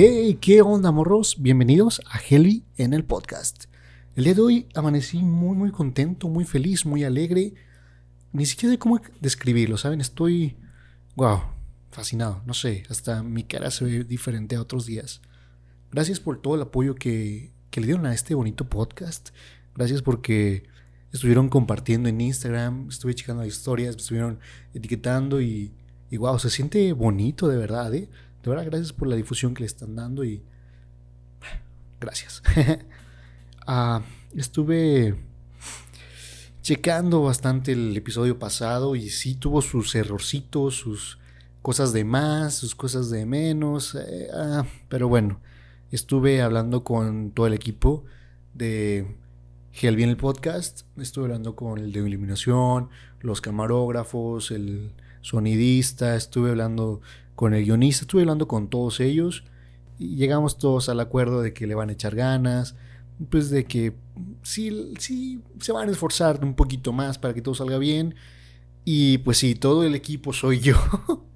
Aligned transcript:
Hey, 0.00 0.38
¿qué 0.40 0.62
onda, 0.62 0.92
morros? 0.92 1.42
Bienvenidos 1.42 2.00
a 2.08 2.20
Heli 2.20 2.62
en 2.76 2.94
el 2.94 3.04
podcast. 3.04 3.64
El 4.14 4.22
día 4.22 4.34
de 4.34 4.40
hoy 4.40 4.68
amanecí 4.76 5.18
muy, 5.18 5.56
muy 5.56 5.72
contento, 5.72 6.28
muy 6.28 6.44
feliz, 6.44 6.86
muy 6.86 7.02
alegre. 7.02 7.54
Ni 8.32 8.46
siquiera 8.46 8.72
sé 8.72 8.78
cómo 8.78 9.00
describirlo, 9.20 9.76
¿saben? 9.76 10.00
Estoy, 10.00 10.56
wow, 11.16 11.40
fascinado. 11.90 12.44
No 12.46 12.54
sé, 12.54 12.84
hasta 12.88 13.24
mi 13.24 13.42
cara 13.42 13.72
se 13.72 13.86
ve 13.86 14.04
diferente 14.04 14.54
a 14.54 14.60
otros 14.60 14.86
días. 14.86 15.20
Gracias 15.90 16.20
por 16.20 16.40
todo 16.40 16.54
el 16.54 16.62
apoyo 16.62 16.94
que, 16.94 17.50
que 17.72 17.80
le 17.80 17.88
dieron 17.88 18.06
a 18.06 18.14
este 18.14 18.36
bonito 18.36 18.68
podcast. 18.68 19.30
Gracias 19.74 20.00
porque 20.00 20.62
estuvieron 21.12 21.48
compartiendo 21.48 22.08
en 22.08 22.20
Instagram, 22.20 22.86
estuve 22.88 23.16
checando 23.16 23.44
historias, 23.44 23.96
estuvieron 23.96 24.38
etiquetando 24.74 25.40
y, 25.40 25.72
y 26.08 26.18
wow, 26.18 26.38
se 26.38 26.50
siente 26.50 26.92
bonito 26.92 27.48
de 27.48 27.56
verdad, 27.56 27.92
¿eh? 27.96 28.08
De 28.42 28.50
verdad, 28.50 28.66
gracias 28.66 28.92
por 28.92 29.08
la 29.08 29.16
difusión 29.16 29.54
que 29.54 29.60
le 29.60 29.66
están 29.66 29.94
dando 29.96 30.24
y 30.24 30.42
gracias. 32.00 32.42
Ah, 33.70 34.00
estuve 34.34 35.14
checando 36.62 37.22
bastante 37.22 37.72
el 37.72 37.94
episodio 37.94 38.38
pasado 38.38 38.96
y 38.96 39.10
sí 39.10 39.34
tuvo 39.34 39.60
sus 39.60 39.94
errorcitos, 39.94 40.76
sus 40.76 41.18
cosas 41.60 41.92
de 41.92 42.02
más, 42.02 42.54
sus 42.54 42.74
cosas 42.74 43.10
de 43.10 43.26
menos, 43.26 43.94
eh, 43.94 44.28
ah, 44.32 44.64
pero 44.88 45.08
bueno, 45.08 45.40
estuve 45.92 46.40
hablando 46.40 46.82
con 46.82 47.30
todo 47.32 47.46
el 47.46 47.52
equipo 47.52 48.04
de 48.54 49.16
Helvin 49.74 50.08
el 50.08 50.16
podcast, 50.16 50.86
estuve 50.96 51.26
hablando 51.26 51.54
con 51.54 51.78
el 51.78 51.92
de 51.92 52.00
iluminación, 52.00 52.88
los 53.20 53.40
camarógrafos, 53.40 54.50
el 54.50 54.92
sonidista, 55.20 56.16
estuve 56.16 56.50
hablando 56.50 57.00
con 57.38 57.54
el 57.54 57.64
guionista, 57.64 58.02
estuve 58.02 58.22
hablando 58.22 58.48
con 58.48 58.66
todos 58.66 58.98
ellos 58.98 59.44
y 59.96 60.16
llegamos 60.16 60.58
todos 60.58 60.88
al 60.88 60.98
acuerdo 60.98 61.40
de 61.40 61.54
que 61.54 61.68
le 61.68 61.76
van 61.76 61.88
a 61.88 61.92
echar 61.92 62.16
ganas, 62.16 62.74
pues 63.30 63.48
de 63.48 63.64
que 63.64 63.94
sí, 64.42 64.92
sí 64.98 65.40
se 65.60 65.70
van 65.70 65.88
a 65.88 65.92
esforzar 65.92 66.44
un 66.44 66.54
poquito 66.54 66.92
más 66.92 67.16
para 67.16 67.34
que 67.34 67.40
todo 67.40 67.54
salga 67.54 67.78
bien. 67.78 68.16
Y 68.84 69.18
pues 69.18 69.38
sí, 69.38 69.54
todo 69.54 69.84
el 69.84 69.94
equipo 69.94 70.32
soy 70.32 70.58
yo. 70.58 70.74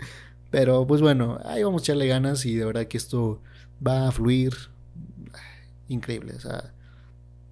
Pero 0.51 0.89
pues 0.89 1.01
bueno, 1.01 1.39
ahí 1.45 1.63
vamos 1.63 1.83
a 1.83 1.85
echarle 1.85 2.09
ganas 2.09 2.45
y 2.47 2.57
de 2.57 2.65
verdad 2.65 2.89
que 2.89 2.97
esto 2.97 3.41
va 3.87 4.09
a 4.09 4.11
fluir 4.11 4.55
increíble. 5.87 6.35
O 6.35 6.41
sea, 6.41 6.75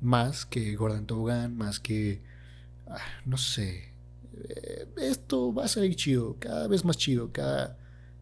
más 0.00 0.44
que 0.44 0.74
Gordon 0.74 1.06
Tobogán, 1.06 1.56
más 1.56 1.78
que, 1.78 2.20
ah, 2.88 2.98
no 3.24 3.36
sé, 3.36 3.92
eh, 4.48 4.88
esto 4.96 5.54
va 5.54 5.66
a 5.66 5.68
salir 5.68 5.94
chido, 5.94 6.34
cada 6.40 6.66
vez 6.66 6.84
más 6.84 6.96
chido, 6.96 7.30
cada 7.30 7.78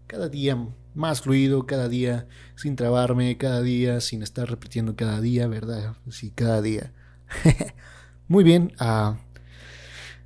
cada 0.09 0.29
día 0.29 0.59
más 0.95 1.21
fluido, 1.21 1.67
cada 1.67 1.89
día 1.89 2.27
sin 2.57 2.75
trabarme, 2.75 3.37
cada 3.37 3.63
día 3.63 4.01
sin 4.01 4.23
estar 4.23 4.51
repitiendo 4.51 4.97
cada 4.97 5.21
día, 5.21 5.47
¿verdad? 5.47 5.97
Sí, 6.11 6.33
cada 6.33 6.61
día. 6.61 6.93
Muy 8.29 8.43
bien. 8.43 8.73
Uh, 8.81 9.15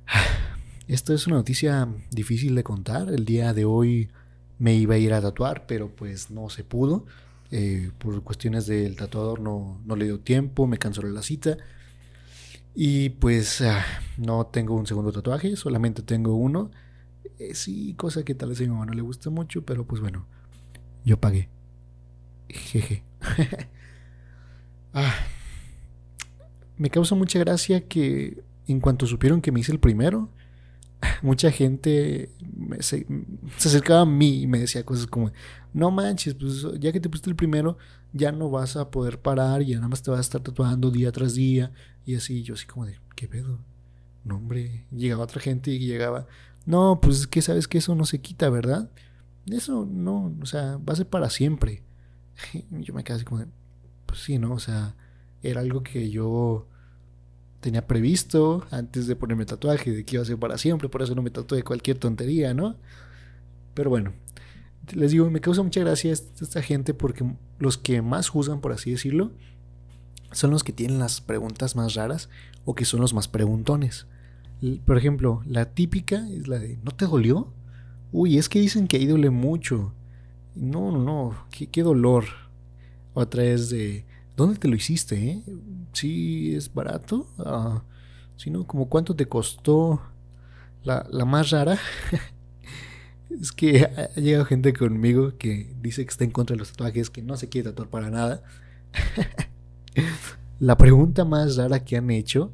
esto 0.87 1.13
es 1.13 1.27
una 1.27 1.35
noticia 1.35 1.87
difícil 2.09 2.55
de 2.55 2.63
contar. 2.63 3.09
El 3.09 3.25
día 3.25 3.53
de 3.53 3.65
hoy 3.65 4.09
me 4.57 4.73
iba 4.73 4.95
a 4.95 4.97
ir 4.97 5.13
a 5.13 5.21
tatuar, 5.21 5.67
pero 5.67 5.93
pues 5.93 6.31
no 6.31 6.49
se 6.49 6.63
pudo. 6.63 7.05
Eh, 7.51 7.91
por 7.99 8.23
cuestiones 8.23 8.65
del 8.65 8.95
tatuador 8.95 9.39
no, 9.39 9.79
no, 9.85 9.95
le 9.95 10.05
dio 10.05 10.19
tiempo, 10.21 10.65
me 10.65 10.79
canceló 10.79 11.09
la 11.09 11.21
cita. 11.21 11.57
Y 12.73 13.09
pues 13.09 13.61
uh, 13.61 13.65
no 14.17 14.47
tengo 14.47 14.75
un 14.75 14.87
segundo 14.87 15.11
tatuaje, 15.11 15.55
solamente 15.55 16.01
tengo 16.01 16.35
uno. 16.35 16.71
Eh, 17.39 17.55
sí, 17.55 17.93
cosa 17.95 18.23
que 18.23 18.35
tal 18.35 18.49
vez 18.49 18.59
a 18.59 18.63
mi 18.63 18.69
mamá 18.69 18.85
no 18.85 18.93
le 18.93 19.01
gusta 19.01 19.29
mucho, 19.29 19.65
pero 19.65 19.85
pues 19.85 20.01
bueno, 20.01 20.25
yo 21.03 21.19
pagué. 21.19 21.49
Jeje. 22.49 23.03
ah, 24.93 25.15
me 26.77 26.89
causa 26.89 27.15
mucha 27.15 27.39
gracia 27.39 27.87
que 27.87 28.43
en 28.67 28.79
cuanto 28.79 29.07
supieron 29.07 29.41
que 29.41 29.51
me 29.51 29.59
hice 29.59 29.71
el 29.71 29.79
primero, 29.79 30.29
mucha 31.21 31.51
gente 31.51 32.29
se, 32.79 33.05
se, 33.57 33.69
acercaba 33.69 34.01
a 34.01 34.05
mí 34.05 34.41
y 34.41 34.47
me 34.47 34.59
decía 34.59 34.85
cosas 34.85 35.07
como, 35.07 35.31
no 35.73 35.91
manches, 35.91 36.35
pues 36.35 36.65
ya 36.79 36.91
que 36.91 36.99
te 36.99 37.09
pusiste 37.09 37.29
el 37.29 37.35
primero, 37.35 37.77
ya 38.13 38.31
no 38.31 38.49
vas 38.49 38.75
a 38.75 38.91
poder 38.91 39.19
parar 39.19 39.61
y 39.61 39.67
ya 39.67 39.77
nada 39.77 39.87
más 39.87 40.03
te 40.03 40.11
vas 40.11 40.19
a 40.19 40.21
estar 40.21 40.41
tatuando 40.41 40.91
día 40.91 41.11
tras 41.11 41.33
día. 41.33 41.71
Y 42.05 42.15
así, 42.15 42.43
yo 42.43 42.53
así 42.53 42.65
como 42.65 42.85
de, 42.85 42.99
¿qué 43.15 43.27
pedo? 43.27 43.59
No, 44.23 44.37
hombre, 44.37 44.85
llegaba 44.91 45.23
otra 45.23 45.41
gente 45.41 45.71
y 45.71 45.79
llegaba, 45.79 46.27
no, 46.65 46.99
pues 47.01 47.21
es 47.21 47.27
que 47.27 47.41
sabes 47.41 47.67
que 47.67 47.79
eso 47.79 47.95
no 47.95 48.05
se 48.05 48.21
quita, 48.21 48.49
¿verdad? 48.49 48.89
Eso 49.45 49.87
no, 49.89 50.35
o 50.41 50.45
sea, 50.45 50.77
va 50.77 50.93
a 50.93 50.95
ser 50.95 51.07
para 51.07 51.29
siempre. 51.29 51.83
Yo 52.71 52.93
me 52.93 53.03
quedé 53.03 53.17
así 53.17 53.25
como 53.25 53.41
de, 53.41 53.47
pues 54.05 54.19
sí, 54.19 54.37
¿no? 54.37 54.53
O 54.53 54.59
sea, 54.59 54.95
era 55.41 55.61
algo 55.61 55.83
que 55.83 56.09
yo 56.09 56.67
tenía 57.59 57.85
previsto 57.85 58.65
antes 58.71 59.07
de 59.07 59.15
ponerme 59.15 59.45
tatuaje, 59.45 59.91
de 59.91 60.05
que 60.05 60.15
iba 60.15 60.23
a 60.23 60.25
ser 60.25 60.37
para 60.37 60.57
siempre, 60.57 60.89
por 60.89 61.01
eso 61.01 61.15
no 61.15 61.21
me 61.21 61.31
tatué 61.31 61.63
cualquier 61.63 61.97
tontería, 61.97 62.53
¿no? 62.53 62.75
Pero 63.73 63.89
bueno, 63.89 64.13
les 64.93 65.11
digo, 65.11 65.29
me 65.29 65.41
causa 65.41 65.63
mucha 65.63 65.79
gracia 65.79 66.11
esta 66.11 66.61
gente 66.61 66.93
porque 66.93 67.25
los 67.59 67.77
que 67.77 68.01
más 68.01 68.29
juzgan, 68.29 68.61
por 68.61 68.71
así 68.71 68.91
decirlo, 68.91 69.31
son 70.31 70.51
los 70.51 70.63
que 70.63 70.73
tienen 70.73 70.99
las 70.99 71.21
preguntas 71.21 71.75
más 71.75 71.93
raras 71.93 72.29
o 72.65 72.75
que 72.75 72.85
son 72.85 73.01
los 73.01 73.13
más 73.13 73.27
preguntones. 73.27 74.07
Por 74.85 74.97
ejemplo, 74.97 75.41
la 75.45 75.65
típica 75.73 76.27
es 76.29 76.47
la 76.47 76.59
de, 76.59 76.77
¿no 76.83 76.91
te 76.91 77.05
dolió? 77.05 77.51
Uy, 78.11 78.37
es 78.37 78.47
que 78.47 78.59
dicen 78.59 78.87
que 78.87 78.97
ahí 78.97 79.05
duele 79.05 79.29
mucho. 79.29 79.93
No, 80.55 80.91
no, 80.91 80.99
no, 81.03 81.35
qué, 81.49 81.83
dolor. 81.83 82.25
Otra 83.13 83.43
es 83.43 83.69
de, 83.69 84.05
¿dónde 84.37 84.57
te 84.57 84.67
lo 84.67 84.75
hiciste? 84.75 85.31
Eh? 85.31 85.43
¿Sí 85.91 86.55
es 86.55 86.73
barato? 86.73 87.27
Ah, 87.39 87.83
si 88.37 88.49
no, 88.49 88.65
como 88.65 88.87
cuánto 88.87 89.15
te 89.15 89.25
costó 89.25 90.01
la, 90.83 91.05
la 91.09 91.25
más 91.25 91.49
rara. 91.49 91.77
es 93.29 93.51
que 93.51 93.83
ha 93.83 94.19
llegado 94.19 94.45
gente 94.45 94.73
conmigo 94.73 95.37
que 95.37 95.73
dice 95.81 96.05
que 96.05 96.11
está 96.11 96.23
en 96.23 96.31
contra 96.31 96.53
de 96.53 96.59
los 96.59 96.71
tatuajes, 96.71 97.09
que 97.09 97.21
no 97.21 97.35
se 97.35 97.49
quiere 97.49 97.69
tatuar 97.69 97.89
para 97.89 98.09
nada. 98.09 98.43
la 100.59 100.77
pregunta 100.77 101.25
más 101.25 101.57
rara 101.57 101.83
que 101.83 101.97
han 101.97 102.11
hecho 102.11 102.53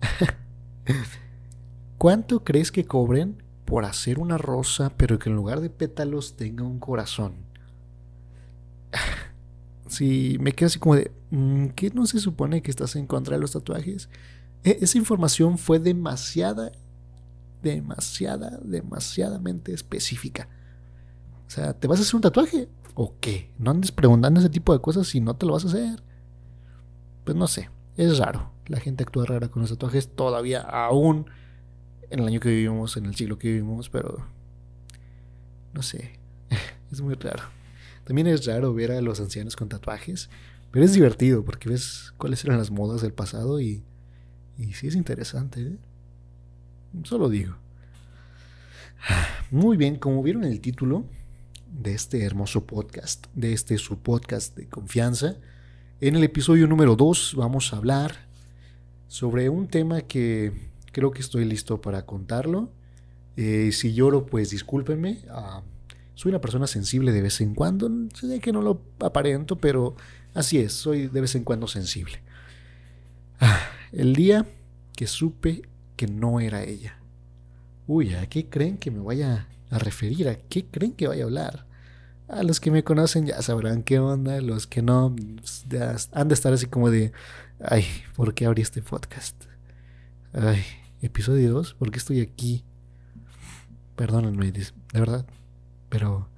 ¿Cuánto 2.02 2.42
crees 2.42 2.72
que 2.72 2.84
cobren 2.84 3.40
por 3.64 3.84
hacer 3.84 4.18
una 4.18 4.36
rosa, 4.36 4.92
pero 4.96 5.20
que 5.20 5.30
en 5.30 5.36
lugar 5.36 5.60
de 5.60 5.70
pétalos 5.70 6.34
tenga 6.34 6.64
un 6.64 6.80
corazón? 6.80 7.34
Si 9.86 10.36
me 10.40 10.52
quedo 10.52 10.66
así 10.66 10.80
como 10.80 10.96
de, 10.96 11.12
mm, 11.30 11.66
¿qué 11.76 11.90
no 11.90 12.04
se 12.06 12.18
supone 12.18 12.60
que 12.60 12.72
estás 12.72 12.96
en 12.96 13.06
contra 13.06 13.36
de 13.36 13.40
los 13.40 13.52
tatuajes? 13.52 14.08
E, 14.64 14.78
esa 14.80 14.98
información 14.98 15.58
fue 15.58 15.78
demasiada, 15.78 16.72
demasiada, 17.62 18.58
demasiadamente 18.64 19.72
específica. 19.72 20.48
O 21.46 21.50
sea, 21.50 21.72
¿te 21.72 21.86
vas 21.86 22.00
a 22.00 22.02
hacer 22.02 22.16
un 22.16 22.22
tatuaje? 22.22 22.68
¿O 22.94 23.14
qué? 23.20 23.52
No 23.58 23.70
andes 23.70 23.92
preguntando 23.92 24.40
ese 24.40 24.50
tipo 24.50 24.72
de 24.72 24.80
cosas 24.80 25.06
si 25.06 25.20
no 25.20 25.36
te 25.36 25.46
lo 25.46 25.52
vas 25.52 25.66
a 25.66 25.68
hacer. 25.68 26.02
Pues 27.22 27.36
no 27.36 27.46
sé, 27.46 27.70
es 27.96 28.18
raro. 28.18 28.50
La 28.66 28.80
gente 28.80 29.04
actúa 29.04 29.24
rara 29.24 29.46
con 29.46 29.62
los 29.62 29.70
tatuajes 29.70 30.08
todavía 30.16 30.62
aún 30.62 31.26
en 32.12 32.20
el 32.20 32.26
año 32.26 32.40
que 32.40 32.50
vivimos, 32.50 32.96
en 32.96 33.06
el 33.06 33.14
siglo 33.14 33.38
que 33.38 33.48
vivimos, 33.48 33.88
pero 33.88 34.26
no 35.72 35.82
sé, 35.82 36.18
es 36.92 37.00
muy 37.00 37.14
raro. 37.14 37.44
También 38.04 38.26
es 38.26 38.44
raro 38.44 38.74
ver 38.74 38.92
a 38.92 39.00
los 39.00 39.18
ancianos 39.18 39.56
con 39.56 39.68
tatuajes, 39.68 40.28
pero 40.70 40.84
es 40.84 40.92
divertido 40.92 41.44
porque 41.44 41.70
ves 41.70 42.12
cuáles 42.18 42.44
eran 42.44 42.58
las 42.58 42.70
modas 42.70 43.00
del 43.00 43.14
pasado 43.14 43.60
y, 43.60 43.82
y 44.58 44.74
sí 44.74 44.88
es 44.88 44.94
interesante. 44.94 45.62
¿eh? 45.62 45.76
Solo 47.04 47.30
digo. 47.30 47.56
Muy 49.50 49.76
bien, 49.76 49.96
como 49.96 50.22
vieron 50.22 50.44
el 50.44 50.60
título 50.60 51.06
de 51.66 51.94
este 51.94 52.24
hermoso 52.24 52.66
podcast, 52.66 53.26
de 53.34 53.54
este 53.54 53.78
su 53.78 53.98
podcast 53.98 54.54
de 54.56 54.68
confianza, 54.68 55.36
en 56.00 56.16
el 56.16 56.24
episodio 56.24 56.66
número 56.66 56.94
2 56.94 57.34
vamos 57.36 57.72
a 57.72 57.78
hablar 57.78 58.26
sobre 59.08 59.48
un 59.48 59.68
tema 59.68 60.02
que 60.02 60.71
creo 60.92 61.10
que 61.10 61.20
estoy 61.20 61.44
listo 61.44 61.80
para 61.80 62.06
contarlo. 62.06 62.70
Eh, 63.36 63.70
si 63.72 63.94
lloro, 63.94 64.26
pues 64.26 64.50
discúlpenme. 64.50 65.24
Ah, 65.30 65.62
soy 66.14 66.30
una 66.30 66.40
persona 66.40 66.66
sensible 66.66 67.12
de 67.12 67.22
vez 67.22 67.40
en 67.40 67.54
cuando. 67.54 67.90
Sé 68.14 68.40
que 68.40 68.52
no 68.52 68.62
lo 68.62 68.82
aparento, 69.00 69.56
pero 69.56 69.96
así 70.34 70.58
es. 70.58 70.72
Soy 70.72 71.08
de 71.08 71.20
vez 71.20 71.34
en 71.34 71.44
cuando 71.44 71.66
sensible. 71.66 72.22
Ah, 73.40 73.60
el 73.90 74.14
día 74.14 74.46
que 74.94 75.06
supe 75.06 75.62
que 75.96 76.06
no 76.06 76.40
era 76.40 76.62
ella. 76.62 76.98
Uy, 77.86 78.14
¿a 78.14 78.28
qué 78.28 78.48
creen 78.48 78.78
que 78.78 78.90
me 78.90 79.00
vaya 79.00 79.48
a 79.70 79.78
referir? 79.78 80.28
¿A 80.28 80.36
qué 80.36 80.66
creen 80.66 80.92
que 80.92 81.08
vaya 81.08 81.24
a 81.24 81.26
hablar? 81.26 81.66
A 82.28 82.42
los 82.42 82.60
que 82.60 82.70
me 82.70 82.84
conocen 82.84 83.26
ya 83.26 83.42
sabrán 83.42 83.82
qué 83.82 83.98
onda. 83.98 84.40
Los 84.40 84.66
que 84.66 84.82
no, 84.82 85.16
han 86.12 86.28
de 86.28 86.34
estar 86.34 86.52
así 86.52 86.66
como 86.66 86.90
de, 86.90 87.12
ay, 87.60 87.84
¿por 88.14 88.34
qué 88.34 88.46
abrí 88.46 88.62
este 88.62 88.82
podcast? 88.82 89.44
Ay, 90.32 90.62
episodio 91.02 91.52
2, 91.52 91.74
¿por 91.74 91.90
qué 91.90 91.98
estoy 91.98 92.20
aquí? 92.20 92.64
Perdónenme, 93.96 94.52
de 94.52 94.72
verdad. 94.94 95.26
Pero 95.88 96.28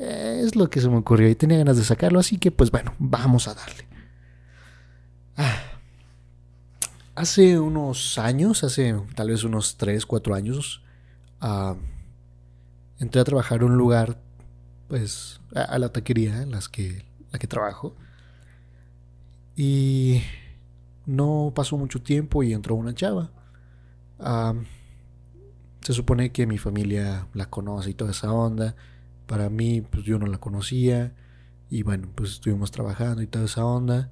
Eh, 0.00 0.40
es 0.44 0.56
lo 0.56 0.70
que 0.70 0.80
se 0.80 0.88
me 0.88 0.96
ocurrió 0.96 1.28
y 1.28 1.34
tenía 1.34 1.58
ganas 1.58 1.76
de 1.76 1.84
sacarlo, 1.84 2.18
así 2.20 2.38
que 2.38 2.50
pues 2.50 2.70
bueno, 2.70 2.94
vamos 2.98 3.48
a 3.48 3.54
darle. 3.54 3.86
Ah. 5.36 5.56
Hace 7.14 7.58
unos 7.58 8.18
años, 8.18 8.64
hace 8.64 8.94
tal 9.14 9.28
vez 9.28 9.44
unos 9.44 9.76
3, 9.76 10.06
4 10.06 10.34
años, 10.34 10.82
ah, 11.40 11.76
entré 12.98 13.20
a 13.20 13.24
trabajar 13.24 13.58
en 13.58 13.64
un 13.64 13.76
lugar, 13.76 14.18
pues, 14.88 15.40
a, 15.54 15.78
la 15.78 15.90
taquería 15.90 16.42
en 16.42 16.50
las 16.50 16.68
que, 16.68 17.04
la 17.30 17.38
que 17.38 17.46
trabajo. 17.46 17.94
Y 19.56 20.22
no 21.06 21.52
pasó 21.54 21.76
mucho 21.76 22.00
tiempo 22.02 22.42
y 22.42 22.52
entró 22.54 22.74
una 22.74 22.94
chava. 22.94 23.30
Se 25.80 25.92
supone 25.94 26.30
que 26.30 26.46
mi 26.46 26.58
familia 26.58 27.26
la 27.34 27.46
conoce 27.46 27.90
y 27.90 27.94
toda 27.94 28.10
esa 28.10 28.32
onda. 28.32 28.76
Para 29.26 29.48
mí, 29.48 29.80
pues 29.80 30.04
yo 30.04 30.18
no 30.18 30.26
la 30.26 30.38
conocía. 30.38 31.14
Y 31.70 31.82
bueno, 31.82 32.08
pues 32.14 32.32
estuvimos 32.32 32.70
trabajando 32.70 33.22
y 33.22 33.26
toda 33.26 33.46
esa 33.46 33.64
onda. 33.64 34.10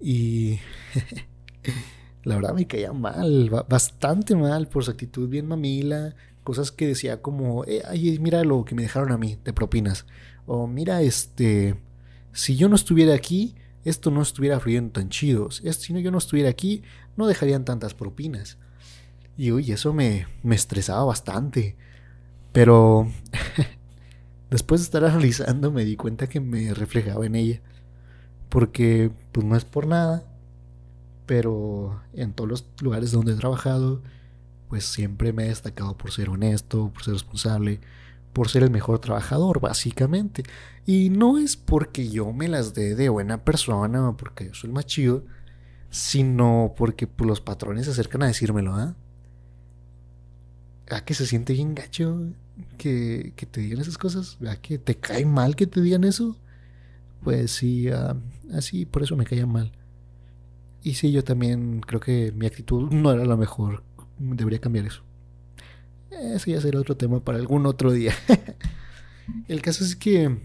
Y 0.00 0.58
la 2.24 2.36
verdad 2.36 2.54
me 2.54 2.66
caía 2.66 2.92
mal, 2.92 3.50
bastante 3.68 4.34
mal 4.34 4.68
por 4.68 4.84
su 4.84 4.90
actitud 4.90 5.28
bien 5.28 5.46
mamila. 5.46 6.14
Cosas 6.44 6.70
que 6.70 6.86
decía 6.86 7.22
como, 7.22 7.64
eh, 7.64 7.82
ay, 7.88 8.18
mira 8.20 8.44
lo 8.44 8.64
que 8.64 8.74
me 8.74 8.82
dejaron 8.82 9.12
a 9.12 9.18
mí 9.18 9.38
de 9.44 9.52
propinas. 9.52 10.06
O 10.46 10.66
mira, 10.66 11.02
este, 11.02 11.76
si 12.32 12.56
yo 12.56 12.68
no 12.68 12.76
estuviera 12.76 13.14
aquí, 13.14 13.54
esto 13.84 14.10
no 14.10 14.22
estuviera 14.22 14.60
fluyendo 14.60 14.92
tan 14.92 15.08
chido. 15.08 15.50
Si 15.50 16.02
yo 16.02 16.10
no 16.10 16.18
estuviera 16.18 16.50
aquí, 16.50 16.82
no 17.16 17.26
dejarían 17.26 17.64
tantas 17.64 17.94
propinas. 17.94 18.58
Y 19.36 19.52
uy, 19.52 19.72
eso 19.72 19.92
me, 19.92 20.26
me 20.42 20.54
estresaba 20.54 21.04
bastante. 21.04 21.76
Pero 22.52 23.08
Después 24.50 24.80
de 24.80 24.84
estar 24.84 25.04
analizando 25.04 25.72
me 25.72 25.84
di 25.84 25.96
cuenta 25.96 26.28
que 26.28 26.40
me 26.40 26.72
reflejaba 26.72 27.26
en 27.26 27.34
ella. 27.34 27.60
Porque 28.48 29.10
pues 29.32 29.44
no 29.44 29.56
es 29.56 29.64
por 29.64 29.86
nada, 29.86 30.24
pero 31.26 32.00
en 32.12 32.32
todos 32.32 32.48
los 32.48 32.66
lugares 32.80 33.10
donde 33.10 33.32
he 33.32 33.36
trabajado, 33.36 34.02
pues 34.68 34.84
siempre 34.84 35.32
me 35.32 35.44
he 35.44 35.48
destacado 35.48 35.96
por 35.96 36.12
ser 36.12 36.30
honesto, 36.30 36.92
por 36.92 37.02
ser 37.02 37.14
responsable, 37.14 37.80
por 38.32 38.48
ser 38.48 38.62
el 38.62 38.70
mejor 38.70 39.00
trabajador, 39.00 39.60
básicamente. 39.60 40.44
Y 40.86 41.10
no 41.10 41.38
es 41.38 41.56
porque 41.56 42.08
yo 42.08 42.32
me 42.32 42.48
las 42.48 42.72
dé 42.72 42.94
de 42.94 43.08
buena 43.08 43.44
persona 43.44 44.10
o 44.10 44.16
porque 44.16 44.46
yo 44.46 44.54
soy 44.54 44.68
el 44.68 44.74
más 44.74 44.86
chido, 44.86 45.24
sino 45.90 46.72
porque 46.76 47.08
pues, 47.08 47.26
los 47.26 47.40
patrones 47.40 47.86
se 47.86 47.90
acercan 47.92 48.22
a 48.22 48.28
decírmelo, 48.28 48.74
¿ah? 48.74 48.94
¿A 50.90 51.04
que 51.04 51.14
se 51.14 51.26
siente 51.26 51.52
bien 51.52 51.74
gacho? 51.74 52.32
que, 52.78 53.32
te 53.50 53.60
digan 53.60 53.80
esas 53.80 53.98
cosas? 53.98 54.36
¿Verdad 54.40 54.58
que 54.58 54.78
te 54.78 54.96
cae 54.96 55.24
mal 55.24 55.56
que 55.56 55.66
te 55.66 55.80
digan 55.80 56.04
eso? 56.04 56.36
Pues 57.22 57.50
sí, 57.50 57.88
ah, 57.88 58.16
así, 58.52 58.86
por 58.86 59.02
eso 59.02 59.16
me 59.16 59.24
caía 59.24 59.46
mal. 59.46 59.72
Y 60.82 60.94
sí, 60.94 61.10
yo 61.12 61.24
también 61.24 61.80
creo 61.80 62.00
que 62.00 62.32
mi 62.32 62.46
actitud 62.46 62.90
no 62.92 63.12
era 63.12 63.24
la 63.24 63.36
mejor. 63.36 63.82
Debería 64.18 64.60
cambiar 64.60 64.86
eso. 64.86 65.02
Eso 66.10 66.50
ya 66.50 66.60
será 66.60 66.80
otro 66.80 66.96
tema 66.96 67.20
para 67.20 67.38
algún 67.38 67.66
otro 67.66 67.92
día. 67.92 68.14
El 69.48 69.60
caso 69.60 69.84
es 69.84 69.96
que 69.96 70.38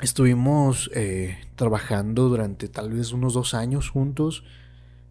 estuvimos 0.00 0.90
eh, 0.94 1.38
trabajando 1.56 2.28
durante 2.28 2.68
tal 2.68 2.90
vez 2.92 3.12
unos 3.12 3.34
dos 3.34 3.54
años 3.54 3.90
juntos. 3.90 4.44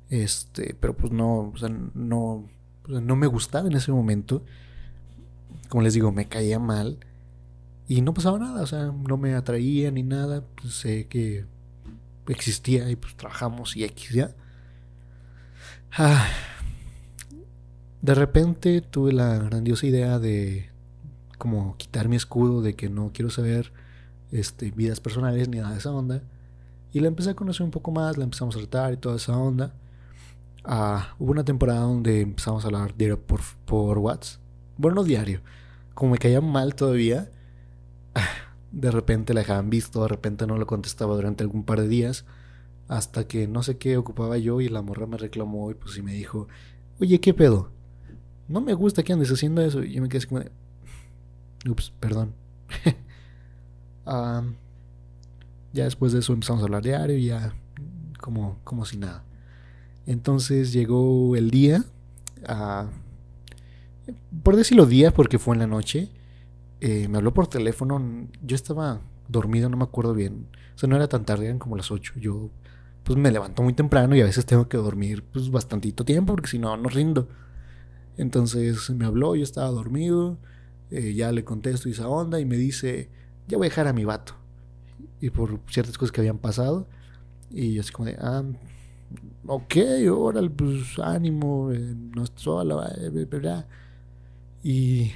Este, 0.09 0.75
pero 0.79 0.97
pues 0.97 1.13
no, 1.13 1.51
o 1.53 1.57
sea, 1.57 1.69
no, 1.69 2.49
no 2.89 3.15
me 3.15 3.27
gustaba 3.27 3.67
en 3.67 3.75
ese 3.75 3.91
momento 3.91 4.43
como 5.69 5.83
les 5.83 5.93
digo, 5.93 6.11
me 6.11 6.27
caía 6.27 6.59
mal 6.59 6.97
y 7.87 8.01
no 8.01 8.13
pasaba 8.13 8.37
nada, 8.39 8.61
o 8.61 8.67
sea, 8.67 8.91
no 8.91 9.17
me 9.17 9.35
atraía 9.35 9.91
ni 9.91 10.03
nada, 10.03 10.43
pues 10.55 10.73
sé 10.73 11.07
que 11.07 11.45
existía 12.27 12.89
y 12.89 12.95
pues 12.95 13.15
trabajamos 13.15 13.77
y 13.77 13.83
X 13.85 14.11
ya. 14.11 14.35
Ah, 15.91 16.27
de 18.01 18.15
repente 18.15 18.81
tuve 18.81 19.13
la 19.13 19.37
grandiosa 19.37 19.87
idea 19.87 20.19
de 20.19 20.69
como 21.37 21.77
quitar 21.77 22.09
mi 22.09 22.15
escudo 22.15 22.61
de 22.61 22.75
que 22.75 22.89
no 22.89 23.11
quiero 23.13 23.29
saber 23.29 23.71
este, 24.31 24.71
vidas 24.71 24.99
personales 24.99 25.49
ni 25.49 25.57
nada 25.57 25.71
de 25.71 25.79
esa 25.79 25.91
onda. 25.91 26.21
Y 26.91 26.99
la 27.01 27.07
empecé 27.07 27.31
a 27.31 27.35
conocer 27.35 27.63
un 27.63 27.71
poco 27.71 27.91
más, 27.91 28.17
la 28.17 28.23
empezamos 28.23 28.55
a 28.55 28.59
tratar 28.59 28.93
y 28.93 28.97
toda 28.97 29.15
esa 29.17 29.37
onda. 29.37 29.73
Ah, 30.63 31.15
hubo 31.19 31.31
una 31.31 31.43
temporada 31.43 31.81
donde 31.81 32.21
empezamos 32.21 32.63
a 32.63 32.67
hablar 32.67 32.95
diario 32.95 33.21
por, 33.21 33.41
por 33.65 33.97
WhatsApp. 33.97 34.41
Bueno, 34.77 34.95
no 34.95 35.03
diario, 35.03 35.41
como 35.93 36.11
me 36.13 36.17
caía 36.17 36.41
mal 36.41 36.75
todavía, 36.75 37.31
de 38.71 38.91
repente 38.91 39.33
la 39.33 39.41
dejaban 39.41 39.69
visto, 39.69 40.01
de 40.03 40.07
repente 40.07 40.47
no 40.47 40.57
lo 40.57 40.67
contestaba 40.67 41.15
durante 41.15 41.43
algún 41.43 41.63
par 41.63 41.81
de 41.81 41.87
días, 41.87 42.25
hasta 42.87 43.27
que 43.27 43.47
no 43.47 43.63
sé 43.63 43.77
qué 43.77 43.97
ocupaba 43.97 44.37
yo 44.37 44.61
y 44.61 44.69
la 44.69 44.81
morra 44.81 45.05
me 45.05 45.17
reclamó 45.17 45.71
y 45.71 45.75
pues 45.75 45.97
y 45.97 46.01
me 46.01 46.13
dijo, 46.13 46.47
oye, 46.99 47.19
¿qué 47.19 47.33
pedo? 47.33 47.71
No 48.47 48.61
me 48.61 48.73
gusta 48.73 49.03
que 49.03 49.13
andes 49.13 49.31
haciendo 49.31 49.61
eso. 49.61 49.83
Y 49.83 49.93
yo 49.93 50.01
me 50.01 50.09
quedé 50.09 50.17
así 50.19 50.27
como 50.27 50.41
de, 50.41 50.51
ups, 51.69 51.93
perdón. 51.99 52.33
ya 55.73 55.83
después 55.83 56.13
de 56.13 56.19
eso 56.19 56.33
empezamos 56.33 56.63
a 56.63 56.65
hablar 56.65 56.81
diario 56.83 57.15
y 57.15 57.27
ya 57.27 57.53
como, 58.19 58.57
como 58.63 58.85
si 58.85 58.97
nada. 58.97 59.23
Entonces 60.09 60.73
llegó 60.73 61.35
el 61.35 61.51
día, 61.51 61.85
por 64.43 64.55
decirlo 64.55 64.87
día, 64.87 65.13
porque 65.13 65.37
fue 65.37 65.53
en 65.53 65.59
la 65.59 65.67
noche, 65.67 66.09
eh, 66.81 67.07
me 67.07 67.19
habló 67.19 67.31
por 67.31 67.45
teléfono. 67.45 68.27
Yo 68.41 68.55
estaba 68.55 69.01
dormido, 69.27 69.69
no 69.69 69.77
me 69.77 69.83
acuerdo 69.83 70.15
bien. 70.15 70.47
O 70.73 70.79
sea, 70.79 70.89
no 70.89 70.95
era 70.95 71.07
tan 71.07 71.25
tarde, 71.25 71.45
eran 71.45 71.59
como 71.59 71.77
las 71.77 71.91
8. 71.91 72.13
Yo, 72.15 72.49
pues 73.03 73.19
me 73.19 73.29
levanto 73.29 73.61
muy 73.61 73.73
temprano 73.73 74.15
y 74.15 74.21
a 74.21 74.25
veces 74.25 74.47
tengo 74.47 74.67
que 74.67 74.77
dormir, 74.77 75.23
pues 75.31 75.51
bastantito 75.51 76.03
tiempo, 76.03 76.33
porque 76.33 76.49
si 76.49 76.57
no, 76.57 76.75
no 76.75 76.89
rindo. 76.89 77.29
Entonces 78.17 78.89
me 78.89 79.05
habló, 79.05 79.35
yo 79.35 79.43
estaba 79.43 79.69
dormido. 79.69 80.39
Eh, 80.89 81.13
ya 81.13 81.31
le 81.31 81.43
contesto 81.43 81.87
esa 81.87 82.07
onda 82.07 82.39
y 82.39 82.45
me 82.45 82.57
dice, 82.57 83.11
ya 83.47 83.57
voy 83.57 83.67
a 83.67 83.69
dejar 83.69 83.87
a 83.87 83.93
mi 83.93 84.05
vato. 84.05 84.33
Y 85.21 85.29
por 85.29 85.59
ciertas 85.69 85.99
cosas 85.99 86.11
que 86.11 86.21
habían 86.21 86.39
pasado. 86.39 86.87
Y 87.51 87.75
yo 87.75 87.81
así 87.81 87.91
como 87.91 88.07
de, 88.07 88.17
ah, 88.19 88.41
ok, 89.45 89.75
órale, 90.11 90.49
pues 90.49 90.99
ánimo, 90.99 91.71
eh, 91.71 91.95
no 92.15 92.23
estoy 92.23 92.43
sola. 92.43 92.95
Y, 94.63 95.11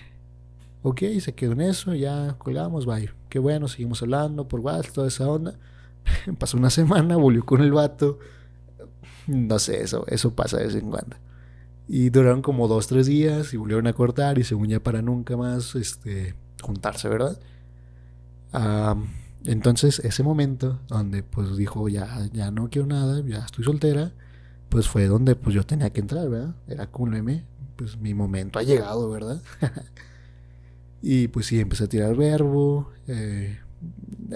ok, 0.81 1.01
se 1.19 1.33
quedó 1.33 1.53
en 1.53 1.61
eso, 1.61 1.93
ya 1.93 2.35
colgamos, 2.37 2.85
bye. 2.85 3.09
Qué 3.29 3.39
bueno, 3.39 3.67
seguimos 3.67 4.01
hablando 4.01 4.47
por 4.47 4.59
WhatsApp, 4.59 4.93
toda 4.93 5.07
esa 5.07 5.29
onda. 5.29 5.55
Pasó 6.39 6.57
una 6.57 6.69
semana, 6.69 7.15
volvió 7.15 7.45
con 7.45 7.61
el 7.61 7.71
vato. 7.71 8.19
No 9.27 9.59
sé, 9.59 9.81
eso, 9.81 10.05
eso 10.07 10.33
pasa 10.35 10.57
de 10.57 10.65
vez 10.65 10.75
en 10.75 10.89
cuando. 10.89 11.15
Y 11.87 12.09
duraron 12.09 12.41
como 12.41 12.67
dos, 12.67 12.87
tres 12.87 13.07
días 13.07 13.53
y 13.53 13.57
volvieron 13.57 13.87
a 13.87 13.93
cortar 13.93 14.39
y 14.39 14.43
según 14.43 14.69
ya 14.69 14.81
para 14.81 15.01
nunca 15.01 15.37
más 15.37 15.75
este, 15.75 16.35
juntarse, 16.61 17.09
¿verdad? 17.09 17.39
Entonces 19.45 19.99
ese 19.99 20.23
momento 20.23 20.79
donde 20.87 21.23
pues 21.23 21.57
dijo 21.57 21.89
ya, 21.89 22.27
ya 22.31 22.51
no 22.51 22.69
quiero 22.69 22.87
nada, 22.87 23.21
ya 23.25 23.39
estoy 23.39 23.65
soltera, 23.65 24.11
pues 24.69 24.87
fue 24.87 25.05
donde 25.07 25.35
pues 25.35 25.55
yo 25.55 25.65
tenía 25.65 25.89
que 25.91 26.01
entrar, 26.01 26.29
¿verdad? 26.29 26.55
Era 26.67 26.89
M, 26.95 27.45
pues 27.75 27.97
mi 27.97 28.13
momento 28.13 28.59
ha 28.59 28.63
llegado, 28.63 29.09
¿verdad? 29.09 29.41
y 31.01 31.27
pues 31.27 31.47
sí, 31.47 31.59
empecé 31.59 31.83
a 31.83 31.89
tirar 31.89 32.15
verbo. 32.15 32.91
Eh, 33.07 33.59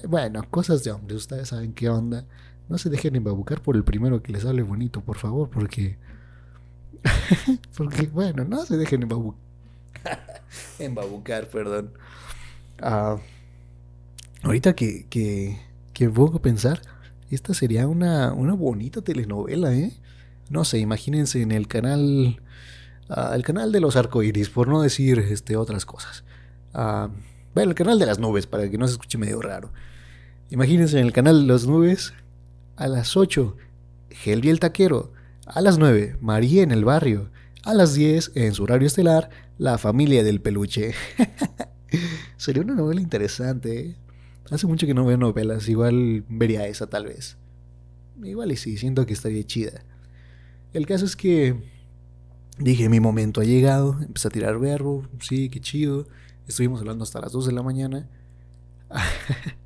bueno, 0.08 0.44
cosas 0.50 0.84
de 0.84 0.92
hombres, 0.92 1.18
ustedes 1.18 1.50
saben 1.50 1.74
qué 1.74 1.90
onda. 1.90 2.26
No 2.70 2.78
se 2.78 2.90
dejen 2.90 3.16
embabucar 3.16 3.62
por 3.62 3.78
el 3.78 3.84
primero 3.84 4.22
que 4.22 4.34
les 4.34 4.46
hable 4.46 4.62
bonito, 4.62 5.02
por 5.02 5.18
favor, 5.18 5.50
porque... 5.50 5.98
porque, 7.78 8.08
bueno, 8.08 8.44
no 8.44 8.66
se 8.66 8.76
dejen 8.76 9.04
embabucar. 9.04 9.42
embabucar, 10.80 11.48
perdón. 11.48 11.94
Ah, 12.82 13.18
ahorita 14.48 14.76
que, 14.76 15.06
que, 15.10 15.60
que 15.94 16.06
a 16.06 16.42
pensar, 16.42 16.82
esta 17.30 17.54
sería 17.54 17.88
una, 17.88 18.34
una 18.34 18.54
bonita 18.54 19.02
telenovela, 19.02 19.74
¿eh? 19.74 19.94
No 20.50 20.64
sé, 20.64 20.80
imagínense 20.80 21.42
en 21.42 21.52
el 21.52 21.68
canal 21.68 22.40
el 23.34 23.44
canal 23.44 23.72
de 23.72 23.80
los 23.80 23.96
arcoíris, 23.96 24.50
por 24.50 24.68
no 24.68 24.82
decir 24.82 25.20
este, 25.20 25.56
otras 25.56 25.86
cosas. 25.86 26.24
bueno, 26.74 27.72
el 27.72 27.76
canal 27.76 28.00
de 28.00 28.06
las 28.06 28.20
nubes, 28.20 28.48
para 28.48 28.70
que 28.70 28.78
no 28.78 28.88
se 28.88 28.94
escuche 28.94 29.18
medio 29.18 29.42
raro. 29.42 29.72
Imagínense 30.50 31.00
en 31.00 31.06
el 31.06 31.14
canal 31.14 31.42
de 31.42 31.54
las 31.54 31.66
nubes, 31.66 32.14
a 32.76 32.88
las 32.88 33.18
8, 33.18 33.56
Helvi 34.26 34.50
el 34.50 34.60
taquero, 34.60 35.12
a 35.46 35.62
las 35.62 35.78
9, 35.78 36.18
María 36.22 36.64
en 36.64 36.72
el 36.72 36.86
barrio, 36.86 37.30
a 37.64 37.74
las 37.74 37.94
10, 37.94 38.32
en 38.36 38.54
su 38.54 38.64
horario 38.64 38.88
estelar, 38.88 39.30
La 39.58 39.78
familia 39.78 40.24
del 40.24 40.40
peluche. 40.40 40.94
Sería 42.38 42.62
una 42.62 42.76
novela 42.76 43.02
interesante. 43.02 43.80
¿eh? 43.80 43.96
Hace 44.50 44.68
mucho 44.68 44.88
que 44.88 44.94
no 44.94 45.06
veo 45.06 45.18
novelas, 45.18 45.68
igual 45.68 46.24
vería 46.30 46.68
esa 46.68 46.88
tal 46.88 47.06
vez. 47.06 47.38
Igual 48.24 48.52
y 48.52 48.58
sí, 48.58 48.78
siento 48.78 49.06
que 49.06 49.14
estaría 49.14 49.44
chida. 49.44 49.84
El 50.74 50.86
caso 50.86 51.06
es 51.06 51.16
que 51.16 51.56
Dije, 52.60 52.90
mi 52.90 53.00
momento 53.00 53.42
ha 53.42 53.44
llegado, 53.44 53.98
empecé 54.02 54.30
a 54.30 54.32
tirar 54.32 54.58
verbo, 54.58 55.08
sí, 55.20 55.50
qué 55.50 55.60
chido. 55.60 56.08
Estuvimos 56.48 56.80
hablando 56.80 57.04
hasta 57.04 57.22
las 57.22 57.32
2 57.32 57.46
de 57.46 57.52
la 57.52 57.64
mañana. 57.64 58.08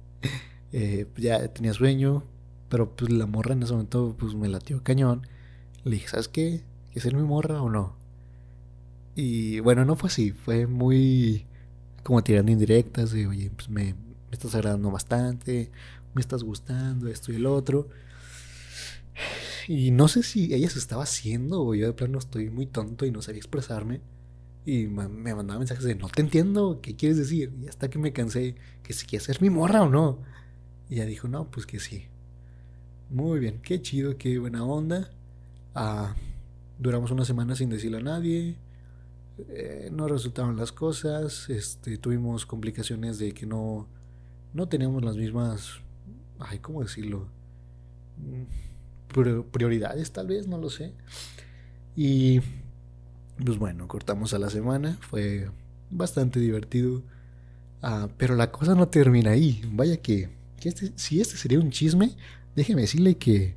Eh, 0.74 1.06
ya 1.18 1.50
tenía 1.50 1.74
sueño, 1.74 2.24
pero 2.70 2.96
pues 2.96 3.12
la 3.12 3.26
morra 3.26 3.52
en 3.52 3.62
ese 3.62 3.74
momento 3.74 4.16
pues 4.18 4.36
me 4.36 4.48
latió 4.48 4.82
cañón. 4.82 5.28
Le 5.84 5.92
dije, 5.92 6.08
¿sabes 6.08 6.30
qué? 6.30 6.64
¿Quieres 6.86 7.04
ser 7.04 7.14
mi 7.14 7.24
morra 7.24 7.62
o 7.62 7.70
no? 7.70 7.98
Y 9.14 9.60
bueno, 9.60 9.84
no 9.84 9.98
fue 9.98 10.08
así, 10.08 10.32
fue 10.32 10.68
muy 10.68 11.46
como 12.04 12.24
tirando 12.24 12.54
indirectas 12.54 13.12
de, 13.12 13.28
oye, 13.28 13.52
pues 13.54 13.68
me, 13.68 13.96
me 14.32 14.36
estás 14.36 14.56
agradando 14.56 14.90
bastante, 14.90 15.72
me 16.14 16.22
estás 16.22 16.42
gustando, 16.42 17.10
esto 17.10 17.34
y 17.34 17.36
el 17.36 17.46
otro. 17.46 17.90
Y 19.68 19.92
no 19.92 20.08
sé 20.08 20.24
si 20.24 20.54
ella 20.54 20.70
se 20.70 20.80
estaba 20.80 21.04
haciendo 21.04 21.62
o 21.62 21.76
yo 21.76 21.86
de 21.86 21.94
plano 21.94 22.18
estoy 22.18 22.50
muy 22.50 22.66
tonto 22.66 23.06
y 23.06 23.12
no 23.12 23.22
sabía 23.22 23.40
expresarme. 23.40 24.00
Y 24.66 24.88
me 24.88 25.36
mandaba 25.36 25.60
mensajes 25.60 25.84
de 25.84 25.96
no 25.96 26.08
te 26.08 26.22
entiendo, 26.22 26.80
¿qué 26.82 26.96
quieres 26.96 27.18
decir? 27.18 27.54
Y 27.62 27.68
hasta 27.68 27.90
que 27.90 28.00
me 28.00 28.14
cansé, 28.14 28.56
que 28.84 28.94
si 28.94 29.06
quieres 29.06 29.26
ser 29.26 29.42
mi 29.42 29.50
morra 29.50 29.82
o 29.82 29.90
no. 29.90 30.20
Y 30.90 30.96
ella 30.96 31.06
dijo, 31.06 31.28
no, 31.28 31.52
pues 31.52 31.66
que 31.66 31.80
sí. 31.82 32.06
Muy 33.10 33.40
bien, 33.40 33.60
qué 33.62 33.82
chido, 33.82 34.18
qué 34.18 34.40
buena 34.40 34.64
onda. 34.64 35.12
Ah, 35.76 36.16
duramos 36.80 37.12
una 37.12 37.26
semana 37.26 37.56
sin 37.56 37.70
decirle 37.70 37.98
a 37.98 38.02
nadie. 38.02 38.58
Eh, 39.50 39.90
no 39.92 40.08
resultaron 40.08 40.56
las 40.56 40.72
cosas. 40.72 41.50
Este, 41.50 41.98
tuvimos 41.98 42.46
complicaciones 42.46 43.20
de 43.20 43.34
que 43.34 43.46
no, 43.46 43.90
no 44.54 44.68
teníamos 44.68 45.04
las 45.04 45.16
mismas. 45.16 45.80
Ay, 46.40 46.60
¿cómo 46.60 46.82
decirlo? 46.82 47.28
Prioridades, 49.52 50.12
tal 50.12 50.28
vez, 50.28 50.48
no 50.48 50.58
lo 50.58 50.70
sé. 50.70 50.94
Y 51.96 52.42
pues 53.44 53.58
bueno, 53.58 53.88
cortamos 53.88 54.34
a 54.34 54.40
la 54.40 54.50
semana. 54.50 54.98
Fue 55.02 55.50
bastante 55.90 56.40
divertido. 56.40 57.04
Ah, 57.82 58.10
pero 58.18 58.36
la 58.36 58.52
cosa 58.52 58.76
no 58.76 58.88
termina 58.88 59.32
ahí. 59.32 59.62
Vaya 59.72 59.98
que, 59.98 60.30
este, 60.64 60.92
si 60.96 61.20
este 61.20 61.38
sería 61.38 61.60
un 61.60 61.72
chisme, 61.72 62.16
déjeme 62.56 62.82
decirle 62.82 63.18
que, 63.18 63.56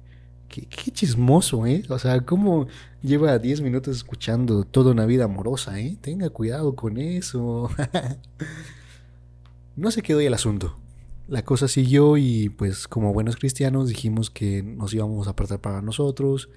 que, 0.48 0.66
chismoso, 0.66 1.66
¿eh? 1.66 1.84
O 1.88 1.98
sea, 1.98 2.24
cómo 2.24 2.66
lleva 3.02 3.38
10 3.38 3.60
minutos 3.60 3.96
escuchando 3.96 4.64
toda 4.64 4.92
una 4.92 5.06
vida 5.06 5.24
amorosa, 5.24 5.78
¿eh? 5.80 5.96
Tenga 6.00 6.30
cuidado 6.30 6.74
con 6.74 6.98
eso. 6.98 7.70
no 9.76 9.90
se 9.90 10.02
quedó 10.02 10.20
ahí 10.20 10.26
el 10.26 10.34
asunto. 10.34 10.78
La 11.26 11.42
cosa 11.44 11.68
siguió 11.68 12.16
y 12.18 12.50
pues 12.50 12.86
como 12.86 13.12
buenos 13.14 13.36
cristianos 13.36 13.88
dijimos 13.88 14.30
que 14.30 14.62
nos 14.62 14.92
íbamos 14.92 15.26
a 15.26 15.30
apartar 15.30 15.60
para 15.60 15.80
nosotros, 15.80 16.50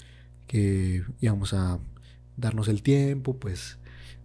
que 0.45 1.03
íbamos 1.21 1.53
a 1.53 1.79
darnos 2.35 2.67
el 2.67 2.83
tiempo, 2.83 3.37
pues, 3.37 3.77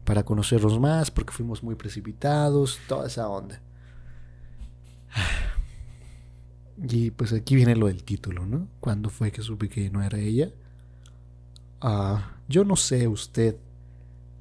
para 0.04 0.24
conocernos 0.24 0.80
más, 0.80 1.10
porque 1.10 1.32
fuimos 1.32 1.62
muy 1.62 1.76
precipitados, 1.76 2.78
toda 2.88 3.06
esa 3.06 3.28
onda. 3.28 3.62
Y 6.88 7.12
pues 7.12 7.32
aquí 7.32 7.54
viene 7.54 7.76
lo 7.76 7.86
del 7.86 8.02
título, 8.02 8.44
¿no? 8.46 8.68
¿Cuándo 8.80 9.10
fue 9.10 9.30
que 9.30 9.42
supe 9.42 9.68
que 9.68 9.90
no 9.90 10.02
era 10.02 10.18
ella? 10.18 10.50
Ah, 11.80 12.36
yo 12.48 12.64
no 12.64 12.76
sé 12.76 13.06
usted 13.06 13.56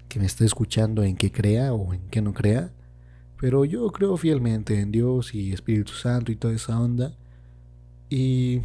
que 0.09 0.19
me 0.19 0.25
está 0.25 0.45
escuchando 0.45 1.03
en 1.03 1.15
qué 1.15 1.31
crea 1.31 1.73
o 1.73 1.93
en 1.93 2.01
qué 2.09 2.21
no 2.21 2.33
crea, 2.33 2.71
pero 3.41 3.65
yo 3.65 3.91
creo 3.91 4.17
fielmente 4.17 4.79
en 4.79 4.91
Dios 4.91 5.33
y 5.33 5.51
Espíritu 5.51 5.93
Santo 5.93 6.31
y 6.31 6.35
toda 6.35 6.53
esa 6.53 6.79
onda. 6.79 7.17
Y 8.07 8.61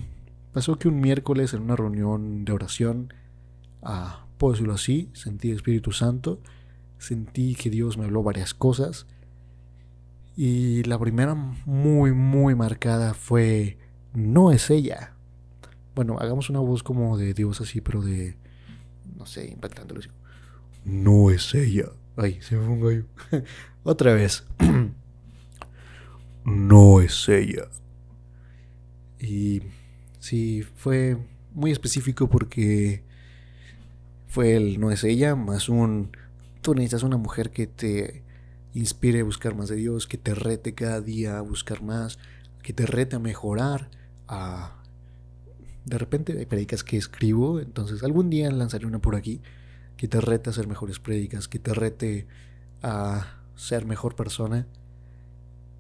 pasó 0.53 0.79
que 0.79 0.87
un 0.87 1.01
miércoles 1.01 1.55
en 1.55 1.63
una 1.63 1.77
reunión 1.77 2.45
de 2.45 2.53
oración, 2.53 3.15
ah, 3.83 4.27
puedo 4.37 4.53
decirlo 4.53 4.75
así, 4.75 5.09
sentí 5.15 5.51
Espíritu 5.51 5.93
Santo, 5.93 6.43
sentí 6.99 7.55
que 7.55 7.71
Dios 7.71 7.97
me 7.97 8.05
habló 8.05 8.23
varias 8.23 8.53
cosas. 8.53 9.07
Y 10.37 10.83
la 10.83 10.99
primera 10.99 11.35
muy, 11.35 12.13
muy 12.13 12.55
marcada 12.55 13.15
fue, 13.15 13.79
no 14.13 14.53
es 14.53 14.69
ella. 14.69 15.15
Bueno, 15.95 16.19
hagamos 16.19 16.51
una 16.51 16.61
voz 16.61 16.83
como 16.83 17.17
de 17.17 17.33
Dios 17.33 17.63
así, 17.63 17.81
pero 17.81 18.03
de, 18.03 18.37
no 19.17 19.25
sé, 19.25 19.49
impactándolo. 19.51 20.03
No 20.85 21.31
es 21.31 21.55
ella. 21.55 21.87
Ay, 22.17 22.41
se 22.41 22.57
me 22.57 22.65
fue 22.65 22.75
un 22.75 23.09
Otra 23.83 24.15
vez. 24.15 24.45
no 26.45 27.01
es 27.01 27.29
ella. 27.29 27.69
Y 29.19 29.63
sí, 30.19 30.63
fue 30.63 31.19
muy 31.53 31.71
específico 31.71 32.29
porque 32.29 33.03
fue 34.29 34.57
el 34.57 34.81
no 34.81 34.91
es 34.91 35.05
ella, 35.05 35.35
más 35.35 35.69
un 35.69 36.11
tú 36.61 36.75
necesitas 36.75 37.05
una 37.05 37.17
mujer 37.17 37.51
que 37.51 37.67
te 37.67 38.23
inspire 38.75 39.21
a 39.21 39.25
buscar 39.25 39.55
más 39.55 39.69
de 39.69 39.77
Dios, 39.77 40.07
que 40.07 40.19
te 40.19 40.35
rete 40.35 40.75
cada 40.75 41.01
día 41.01 41.39
a 41.39 41.41
buscar 41.41 41.83
más, 41.83 42.19
que 42.63 42.73
te 42.73 42.87
rete 42.87 43.17
a 43.17 43.19
mejorar, 43.21 43.89
a 44.29 44.83
de 45.85 45.99
repente 45.99 46.37
hay 46.37 46.47
predicas 46.47 46.83
que 46.83 46.97
escribo, 46.97 47.61
entonces 47.61 48.03
algún 48.03 48.29
día 48.29 48.51
lanzaré 48.51 48.87
una 48.87 48.99
por 48.99 49.15
aquí 49.15 49.41
que 49.97 50.09
te 50.09 50.21
rete 50.21 50.51
a 50.51 50.53
hacer 50.53 50.67
mejores 50.67 50.99
predicas, 50.99 51.49
que 51.49 51.59
te 51.59 51.75
rete 51.75 52.27
a 52.83 53.41
ser 53.55 53.87
mejor 53.87 54.15
persona. 54.15 54.67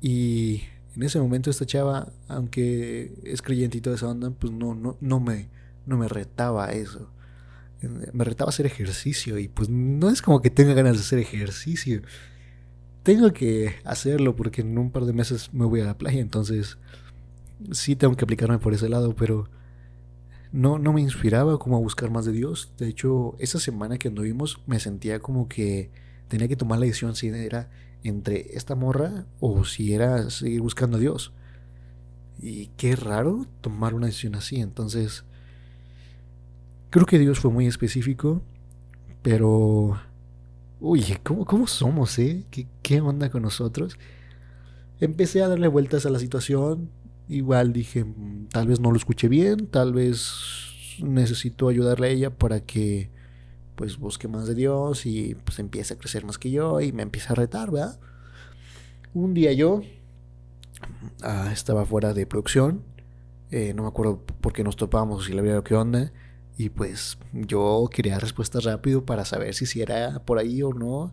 Y 0.00 0.62
en 0.94 1.02
ese 1.02 1.18
momento 1.20 1.50
esta 1.50 1.66
chava, 1.66 2.12
aunque 2.28 3.12
es 3.24 3.42
creyente 3.42 3.78
y 3.78 3.80
toda 3.80 3.96
esa 3.96 4.08
onda, 4.08 4.30
pues 4.30 4.52
no, 4.52 4.74
no, 4.74 4.96
no, 5.00 5.20
me, 5.20 5.48
no 5.86 5.96
me 5.96 6.08
retaba 6.08 6.66
a 6.66 6.72
eso 6.72 7.10
me 7.80 8.24
retaba 8.24 8.48
a 8.48 8.50
hacer 8.50 8.66
ejercicio 8.66 9.38
y 9.38 9.48
pues 9.48 9.68
no 9.68 10.10
es 10.10 10.22
como 10.22 10.40
que 10.40 10.50
tenga 10.50 10.74
ganas 10.74 10.94
de 10.94 11.00
hacer 11.00 11.18
ejercicio. 11.18 12.02
Tengo 13.02 13.32
que 13.32 13.74
hacerlo 13.84 14.34
porque 14.34 14.62
en 14.62 14.76
un 14.78 14.90
par 14.90 15.04
de 15.04 15.12
meses 15.12 15.52
me 15.52 15.64
voy 15.64 15.80
a 15.80 15.84
la 15.84 15.98
playa, 15.98 16.20
entonces 16.20 16.78
sí 17.70 17.96
tengo 17.96 18.16
que 18.16 18.24
aplicarme 18.24 18.58
por 18.58 18.74
ese 18.74 18.88
lado, 18.88 19.14
pero 19.14 19.48
no, 20.56 20.78
no 20.78 20.92
me 20.92 21.00
inspiraba 21.00 21.58
como 21.58 21.76
a 21.76 21.80
buscar 21.80 22.10
más 22.10 22.24
de 22.24 22.32
Dios. 22.32 22.72
De 22.78 22.88
hecho, 22.88 23.36
esa 23.38 23.60
semana 23.60 23.98
que 23.98 24.08
anduvimos 24.08 24.60
me 24.66 24.80
sentía 24.80 25.20
como 25.20 25.48
que 25.48 25.90
tenía 26.28 26.48
que 26.48 26.56
tomar 26.56 26.78
la 26.78 26.86
decisión 26.86 27.14
si 27.14 27.28
era 27.28 27.70
entre 28.02 28.56
esta 28.56 28.74
morra 28.74 29.26
o 29.40 29.64
si 29.64 29.94
era 29.94 30.30
seguir 30.30 30.60
buscando 30.60 30.96
a 30.96 31.00
Dios. 31.00 31.32
Y 32.40 32.68
qué 32.76 32.96
raro 32.96 33.46
tomar 33.60 33.94
una 33.94 34.06
decisión 34.06 34.34
así, 34.34 34.60
entonces 34.60 35.24
Creo 36.96 37.04
que 37.04 37.18
Dios 37.18 37.40
fue 37.40 37.50
muy 37.50 37.66
específico, 37.66 38.40
pero... 39.20 40.00
Uy, 40.80 41.04
¿cómo, 41.22 41.44
cómo 41.44 41.66
somos, 41.66 42.18
eh? 42.18 42.44
¿Qué, 42.50 42.66
¿Qué 42.80 43.02
onda 43.02 43.28
con 43.28 43.42
nosotros? 43.42 43.98
Empecé 45.00 45.42
a 45.42 45.48
darle 45.48 45.68
vueltas 45.68 46.06
a 46.06 46.10
la 46.10 46.18
situación. 46.18 46.90
Igual 47.28 47.72
dije, 47.72 48.04
mm, 48.04 48.48
tal 48.48 48.68
vez 48.68 48.80
no 48.80 48.90
lo 48.90 48.96
escuché 48.96 49.28
bien, 49.28 49.66
tal 49.66 49.92
vez 49.92 50.98
necesito 51.02 51.68
ayudarle 51.68 52.06
a 52.08 52.10
ella 52.10 52.30
para 52.30 52.60
que 52.60 53.10
pues 53.74 53.98
busque 53.98 54.26
más 54.26 54.46
de 54.46 54.54
Dios 54.54 55.04
y 55.04 55.34
pues 55.44 55.58
empiece 55.58 55.94
a 55.94 55.98
crecer 55.98 56.24
más 56.24 56.38
que 56.38 56.50
yo 56.50 56.80
y 56.80 56.92
me 56.92 57.02
empiece 57.02 57.30
a 57.30 57.34
retar, 57.34 57.70
¿verdad? 57.70 57.98
Un 59.12 59.34
día 59.34 59.52
yo 59.52 59.82
ah, 61.22 61.50
estaba 61.52 61.84
fuera 61.84 62.14
de 62.14 62.26
producción, 62.26 62.82
eh, 63.50 63.74
no 63.74 63.82
me 63.82 63.88
acuerdo 63.88 64.18
por 64.40 64.52
qué 64.52 64.64
nos 64.64 64.76
topamos, 64.76 65.26
si 65.26 65.32
le 65.32 65.40
había 65.40 65.62
qué 65.62 65.74
onda, 65.74 66.12
y 66.56 66.70
pues 66.70 67.18
yo 67.32 67.88
quería 67.92 68.18
respuesta 68.18 68.60
rápido 68.60 69.04
para 69.04 69.24
saber 69.24 69.54
si, 69.54 69.66
si 69.66 69.82
era 69.82 70.20
por 70.24 70.38
ahí 70.38 70.62
o 70.62 70.72
no. 70.72 71.12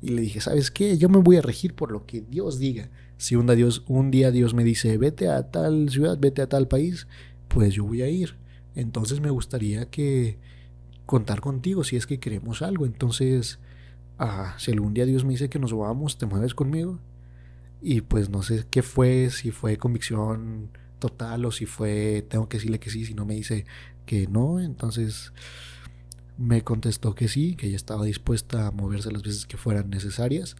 Y 0.00 0.10
le 0.10 0.22
dije, 0.22 0.40
¿sabes 0.40 0.70
qué? 0.70 0.96
Yo 0.96 1.08
me 1.08 1.18
voy 1.18 1.36
a 1.36 1.42
regir 1.42 1.74
por 1.74 1.90
lo 1.90 2.06
que 2.06 2.20
Dios 2.20 2.58
diga. 2.58 2.90
Si 3.16 3.34
un 3.34 3.46
día 3.46 3.56
Dios, 3.56 3.82
un 3.88 4.10
día 4.10 4.30
Dios 4.30 4.54
me 4.54 4.64
dice, 4.64 4.96
vete 4.96 5.28
a 5.28 5.50
tal 5.50 5.90
ciudad, 5.90 6.18
vete 6.18 6.42
a 6.42 6.48
tal 6.48 6.68
país, 6.68 7.08
pues 7.48 7.74
yo 7.74 7.84
voy 7.84 8.02
a 8.02 8.08
ir. 8.08 8.36
Entonces 8.74 9.20
me 9.20 9.30
gustaría 9.30 9.90
que 9.90 10.38
contar 11.04 11.40
contigo 11.40 11.82
si 11.82 11.96
es 11.96 12.06
que 12.06 12.20
queremos 12.20 12.62
algo. 12.62 12.86
Entonces, 12.86 13.58
ah, 14.18 14.54
si 14.58 14.70
algún 14.70 14.94
día 14.94 15.04
Dios 15.06 15.24
me 15.24 15.32
dice 15.32 15.48
que 15.48 15.58
nos 15.58 15.72
vamos, 15.72 16.18
¿te 16.18 16.26
mueves 16.26 16.54
conmigo? 16.54 17.00
Y 17.82 18.02
pues 18.02 18.30
no 18.30 18.42
sé 18.42 18.66
qué 18.70 18.82
fue, 18.82 19.30
si 19.30 19.50
fue 19.50 19.78
convicción 19.78 20.70
total 20.98 21.44
o 21.44 21.50
si 21.50 21.66
fue, 21.66 22.24
tengo 22.28 22.48
que 22.48 22.58
decirle 22.58 22.78
que 22.78 22.90
sí, 22.90 23.04
si 23.04 23.14
no 23.14 23.24
me 23.24 23.34
dice, 23.34 23.66
que 24.04 24.26
no, 24.26 24.60
entonces 24.60 25.32
me 26.38 26.62
contestó 26.62 27.14
que 27.14 27.28
sí, 27.28 27.56
que 27.56 27.66
ella 27.66 27.76
estaba 27.76 28.04
dispuesta 28.04 28.68
a 28.68 28.70
moverse 28.70 29.10
las 29.10 29.22
veces 29.22 29.44
que 29.44 29.56
fueran 29.56 29.90
necesarias. 29.90 30.56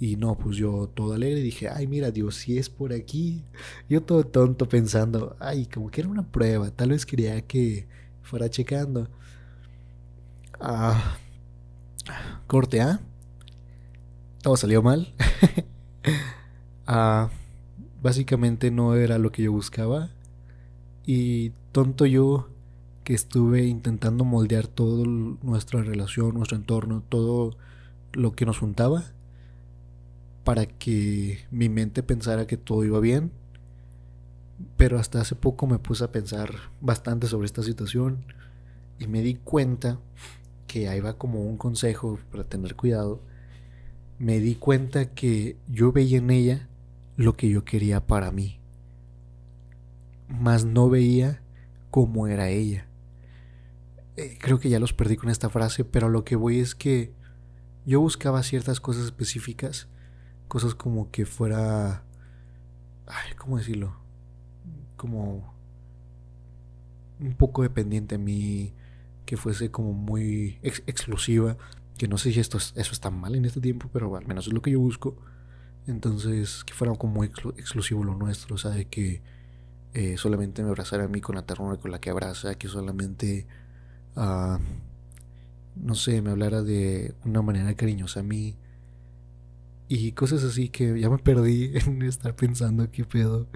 Y 0.00 0.16
no, 0.16 0.36
pues 0.36 0.56
yo 0.56 0.90
todo 0.94 1.12
alegre 1.14 1.40
dije, 1.42 1.68
ay, 1.68 1.86
mira, 1.86 2.10
Dios, 2.10 2.34
si 2.36 2.58
es 2.58 2.68
por 2.70 2.92
aquí. 2.92 3.44
Yo 3.88 4.02
todo 4.02 4.24
tonto 4.24 4.68
pensando, 4.68 5.36
ay, 5.38 5.66
como 5.66 5.90
que 5.90 6.00
era 6.00 6.10
una 6.10 6.24
prueba, 6.26 6.70
tal 6.70 6.90
vez 6.90 7.06
quería 7.06 7.40
que 7.42 7.86
fuera 8.22 8.50
checando. 8.50 9.08
Ah, 10.58 11.18
corte 12.46 12.80
A. 12.80 13.00
Todo 14.42 14.56
salió 14.56 14.82
mal. 14.82 15.14
ah, 16.86 17.30
básicamente 18.02 18.70
no 18.70 18.96
era 18.96 19.18
lo 19.18 19.30
que 19.30 19.42
yo 19.42 19.52
buscaba. 19.52 20.10
Y 21.06 21.50
tonto 21.72 22.06
yo 22.06 22.48
que 23.04 23.14
estuve 23.14 23.64
intentando 23.66 24.24
moldear 24.24 24.66
todo 24.66 25.04
nuestra 25.04 25.82
relación, 25.82 26.34
nuestro 26.34 26.56
entorno, 26.56 27.02
todo 27.08 27.56
lo 28.12 28.32
que 28.32 28.46
nos 28.46 28.58
juntaba 28.58 29.04
para 30.44 30.66
que 30.66 31.44
mi 31.50 31.68
mente 31.68 32.02
pensara 32.02 32.46
que 32.46 32.56
todo 32.56 32.84
iba 32.84 33.00
bien. 33.00 33.32
Pero 34.76 34.98
hasta 34.98 35.20
hace 35.20 35.34
poco 35.34 35.66
me 35.66 35.78
puse 35.78 36.04
a 36.04 36.12
pensar 36.12 36.50
bastante 36.80 37.26
sobre 37.26 37.46
esta 37.46 37.62
situación 37.62 38.24
y 38.98 39.06
me 39.06 39.22
di 39.22 39.34
cuenta 39.34 39.98
que 40.66 40.88
ahí 40.88 41.00
va 41.00 41.18
como 41.18 41.42
un 41.42 41.56
consejo 41.56 42.18
para 42.30 42.44
tener 42.44 42.76
cuidado. 42.76 43.20
Me 44.18 44.38
di 44.38 44.54
cuenta 44.54 45.06
que 45.06 45.56
yo 45.68 45.90
veía 45.90 46.18
en 46.18 46.30
ella 46.30 46.68
lo 47.16 47.34
que 47.34 47.48
yo 47.48 47.64
quería 47.64 48.06
para 48.06 48.30
mí, 48.30 48.58
mas 50.28 50.64
no 50.64 50.88
veía 50.88 51.42
cómo 51.90 52.26
era 52.26 52.48
ella. 52.48 52.86
Eh, 54.16 54.38
creo 54.40 54.58
que 54.58 54.68
ya 54.68 54.78
los 54.78 54.92
perdí 54.92 55.16
con 55.16 55.30
esta 55.30 55.48
frase, 55.48 55.84
pero 55.84 56.08
lo 56.08 56.24
que 56.24 56.36
voy 56.36 56.60
es 56.60 56.74
que 56.74 57.12
yo 57.86 58.00
buscaba 58.00 58.42
ciertas 58.42 58.80
cosas 58.80 59.04
específicas, 59.04 59.88
cosas 60.48 60.74
como 60.74 61.10
que 61.10 61.24
fuera, 61.26 62.04
¿cómo 63.36 63.58
decirlo? 63.58 63.96
Como 64.96 65.54
un 67.20 67.34
poco 67.34 67.62
dependiente 67.62 68.16
a 68.16 68.18
mí, 68.18 68.74
que 69.24 69.36
fuese 69.36 69.70
como 69.70 69.92
muy 69.92 70.58
exclusiva, 70.62 71.56
que 71.96 72.08
no 72.08 72.18
sé 72.18 72.32
si 72.32 72.40
esto 72.40 72.58
eso 72.58 72.74
está 72.76 73.10
mal 73.10 73.34
en 73.34 73.44
este 73.44 73.60
tiempo, 73.60 73.88
pero 73.92 74.16
al 74.16 74.26
menos 74.26 74.46
es 74.46 74.52
lo 74.52 74.62
que 74.62 74.72
yo 74.72 74.80
busco. 74.80 75.16
Entonces, 75.86 76.64
que 76.64 76.74
fuera 76.74 76.94
como 76.94 77.14
muy 77.14 77.26
exclusivo 77.56 78.04
lo 78.04 78.14
nuestro, 78.14 78.54
o 78.54 78.58
sea, 78.58 78.70
de 78.70 78.84
que 78.84 79.22
eh, 79.94 80.16
solamente 80.16 80.62
me 80.62 80.68
abrazara 80.68 81.04
a 81.04 81.08
mí 81.08 81.20
con 81.20 81.34
la 81.34 81.42
ternura 81.42 81.76
con 81.76 81.90
la 81.90 82.00
que 82.00 82.10
abraza, 82.10 82.54
que 82.54 82.68
solamente, 82.68 83.46
no 84.14 85.94
sé, 85.94 86.22
me 86.22 86.30
hablara 86.30 86.62
de 86.62 87.14
una 87.24 87.42
manera 87.42 87.74
cariñosa 87.74 88.20
a 88.20 88.22
mí. 88.22 88.56
Y 89.88 90.12
cosas 90.12 90.42
así 90.44 90.68
que 90.68 90.98
ya 90.98 91.10
me 91.10 91.18
perdí 91.18 91.72
en 91.74 92.02
estar 92.02 92.34
pensando 92.34 92.90
qué 92.90 93.04
pedo. 93.04 93.46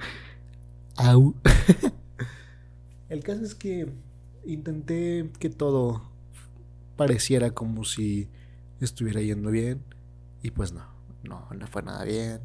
Au. 0.96 1.34
El 3.08 3.22
caso 3.22 3.44
es 3.44 3.54
que 3.54 3.88
intenté 4.44 5.30
que 5.38 5.48
todo 5.48 6.10
pareciera 6.96 7.52
como 7.52 7.84
si 7.84 8.28
estuviera 8.80 9.20
yendo 9.20 9.50
bien. 9.50 9.82
Y 10.42 10.50
pues 10.50 10.72
no, 10.72 10.84
no, 11.22 11.48
no 11.56 11.66
fue 11.66 11.82
nada 11.82 12.04
bien. 12.04 12.40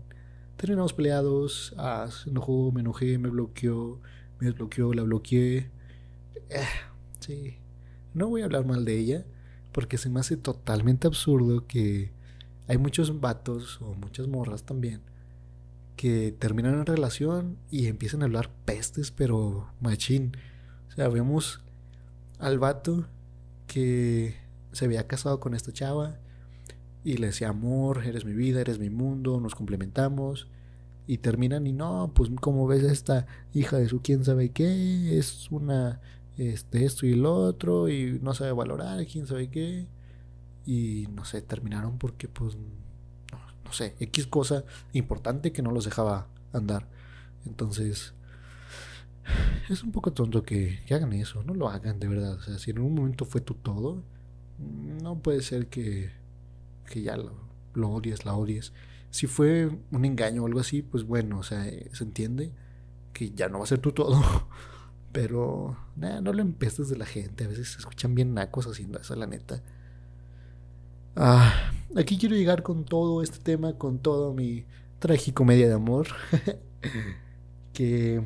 Terminamos 0.57 0.93
peleados, 0.93 1.73
ah, 1.77 2.07
se 2.11 2.29
enojó, 2.29 2.71
me 2.71 2.81
enojé, 2.81 3.17
me 3.17 3.29
bloqueó, 3.29 3.99
me 4.39 4.47
desbloqueó, 4.47 4.93
la 4.93 5.03
bloqueé. 5.03 5.71
Eh, 6.49 6.65
sí, 7.19 7.57
no 8.13 8.27
voy 8.29 8.41
a 8.41 8.45
hablar 8.45 8.65
mal 8.65 8.85
de 8.85 8.97
ella, 8.97 9.25
porque 9.71 9.97
se 9.97 10.09
me 10.09 10.19
hace 10.19 10.37
totalmente 10.37 11.07
absurdo 11.07 11.65
que 11.67 12.11
hay 12.67 12.77
muchos 12.77 13.19
vatos 13.19 13.81
o 13.81 13.93
muchas 13.95 14.27
morras 14.27 14.63
también 14.63 15.01
que 16.01 16.31
terminan 16.31 16.73
en 16.79 16.85
relación 16.87 17.57
y 17.69 17.85
empiezan 17.85 18.23
a 18.23 18.25
hablar 18.25 18.49
pestes, 18.65 19.11
pero 19.11 19.71
machín. 19.81 20.35
O 20.89 20.93
sea, 20.93 21.07
vemos 21.09 21.61
al 22.39 22.57
vato 22.57 23.05
que 23.67 24.35
se 24.71 24.85
había 24.85 25.05
casado 25.05 25.39
con 25.39 25.53
esta 25.53 25.71
chava 25.71 26.17
y 27.03 27.17
le 27.17 27.27
decía 27.27 27.49
amor, 27.49 28.03
eres 28.03 28.25
mi 28.25 28.33
vida, 28.33 28.61
eres 28.61 28.79
mi 28.79 28.89
mundo, 28.89 29.39
nos 29.39 29.53
complementamos 29.53 30.47
y 31.05 31.19
terminan 31.19 31.67
y 31.67 31.71
no, 31.71 32.11
pues 32.15 32.31
como 32.41 32.65
ves 32.65 32.81
esta 32.81 33.27
hija 33.53 33.77
de 33.77 33.87
su 33.87 34.01
quién 34.01 34.25
sabe 34.25 34.49
qué, 34.49 35.19
es 35.19 35.51
una 35.51 36.01
este 36.49 36.85
esto 36.85 37.05
y 37.05 37.15
lo 37.15 37.33
otro 37.35 37.89
y 37.89 38.19
no 38.21 38.33
sabe 38.33 38.51
valorar, 38.51 39.05
quién 39.05 39.27
sabe 39.27 39.49
qué 39.49 39.87
y 40.65 41.07
no 41.13 41.25
sé, 41.25 41.41
terminaron 41.41 41.97
porque 41.97 42.27
pues 42.27 42.57
no, 43.63 43.73
sé, 43.73 43.95
X 43.99 44.27
cosa 44.27 44.65
importante 44.93 45.51
que 45.51 45.61
no 45.61 45.71
los 45.71 45.85
dejaba 45.85 46.27
andar. 46.51 46.89
Entonces, 47.45 48.13
es 49.69 49.83
un 49.83 49.91
poco 49.91 50.11
tonto 50.11 50.43
que, 50.43 50.79
hagan 50.91 51.13
eso, 51.13 51.43
no 51.43 51.53
lo 51.53 51.69
hagan 51.69 51.99
de 51.99 52.07
verdad. 52.07 52.33
O 52.33 52.41
sea, 52.41 52.59
si 52.59 52.71
en 52.71 52.79
un 52.79 52.93
momento 52.93 53.25
fue 53.25 53.41
tu 53.41 53.53
todo, 53.53 54.03
no 54.59 55.19
puede 55.19 55.41
ser 55.41 55.67
que 55.67 56.11
que 56.91 57.01
ya 57.01 57.17
lo, 57.17 57.33
lo 57.73 57.89
odies, 57.89 58.25
la 58.25 58.35
odies. 58.35 58.73
Si 59.09 59.25
fue 59.27 59.69
un 59.91 60.05
engaño 60.05 60.43
o 60.43 60.47
algo 60.47 60.59
así, 60.59 60.81
pues 60.81 61.05
bueno, 61.05 61.39
o 61.39 61.43
sea, 61.43 61.67
eh, 61.67 61.89
se 61.93 62.03
entiende 62.03 62.51
que 63.13 63.31
ya 63.31 63.49
no 63.49 63.59
va 63.59 63.63
a 63.63 63.67
ser 63.67 63.79
tú 63.79 63.91
todo. 63.91 64.21
Pero, 65.11 65.77
nada, 65.95 66.21
no 66.21 66.33
lo 66.33 66.41
empestes 66.41 66.89
de 66.89 66.97
la 66.97 67.05
gente. 67.05 67.43
A 67.43 67.47
veces 67.47 67.73
se 67.73 67.79
escuchan 67.79 68.15
bien 68.15 68.33
nacos 68.33 68.67
haciendo 68.67 68.99
eso, 68.99 69.15
la 69.15 69.27
neta. 69.27 69.61
Ah, 71.15 71.71
aquí 71.97 72.17
quiero 72.17 72.35
llegar 72.35 72.63
con 72.63 72.85
todo 72.85 73.21
este 73.21 73.39
tema, 73.39 73.77
con 73.77 73.99
todo 73.99 74.33
mi 74.33 74.65
tragicomedia 74.99 75.67
de 75.67 75.73
amor. 75.73 76.07
que 77.73 78.23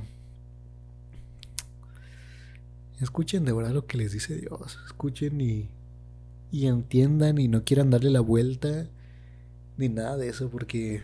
escuchen 2.99 3.45
de 3.45 3.53
verdad 3.53 3.71
lo 3.71 3.87
que 3.87 3.97
les 3.97 4.11
dice 4.11 4.35
Dios. 4.35 4.79
Escuchen 4.85 5.41
y 5.41 5.69
y 6.55 6.67
entiendan 6.67 7.37
y 7.37 7.49
no 7.49 7.65
quieran 7.65 7.89
darle 7.89 8.09
la 8.11 8.21
vuelta 8.21 8.87
ni 9.75 9.89
nada 9.89 10.15
de 10.15 10.29
eso 10.29 10.49
porque 10.49 11.03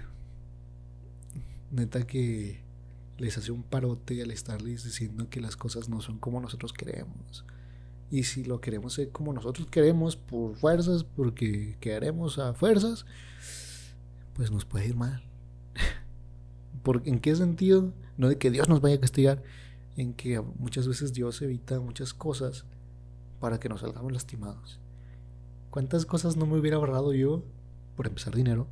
neta 1.72 2.08
que 2.08 2.62
les 3.22 3.38
hace 3.38 3.52
un 3.52 3.62
parote 3.62 4.20
al 4.24 4.32
estarles 4.32 4.84
diciendo 4.84 5.30
que 5.30 5.42
las 5.42 5.56
cosas 5.56 5.90
no 5.90 6.02
son 6.02 6.18
como 6.18 6.42
nosotros 6.42 6.74
queremos. 6.74 7.46
Y 8.10 8.24
si 8.24 8.44
lo 8.44 8.60
queremos 8.62 8.94
ser 8.94 9.12
como 9.12 9.32
nosotros 9.32 9.68
queremos 9.68 10.16
por 10.16 10.56
fuerzas, 10.56 11.04
porque 11.04 11.78
queremos 11.80 12.40
a 12.40 12.56
fuerzas, 12.56 13.06
pues 14.34 14.50
nos 14.50 14.66
puede 14.66 14.88
ir 14.88 14.96
mal. 14.96 15.24
¿En 17.06 17.20
qué 17.20 17.36
sentido? 17.36 17.94
No 18.18 18.28
de 18.28 18.40
que 18.40 18.50
Dios 18.50 18.68
nos 18.68 18.82
vaya 18.82 18.96
a 18.96 19.00
castigar, 19.00 19.44
en 19.96 20.14
que 20.14 20.42
muchas 20.42 20.88
veces 20.88 21.14
Dios 21.14 21.44
evita 21.44 21.80
muchas 21.80 22.16
cosas 22.16 22.66
para 23.40 23.60
que 23.60 23.70
nos 23.70 23.82
salgamos 23.82 24.12
lastimados. 24.12 24.80
¿Cuántas 25.70 26.08
cosas 26.08 26.38
no 26.38 26.48
me 26.48 26.58
hubiera 26.58 26.78
ahorrado 26.78 27.14
yo, 27.14 27.44
por 27.96 28.08
empezar 28.08 28.36
dinero, 28.36 28.68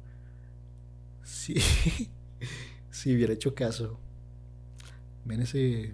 si, 1.24 1.54
si 2.90 3.14
hubiera 3.14 3.34
hecho 3.34 3.54
caso? 3.54 4.00
Ven 5.30 5.42
ese 5.42 5.94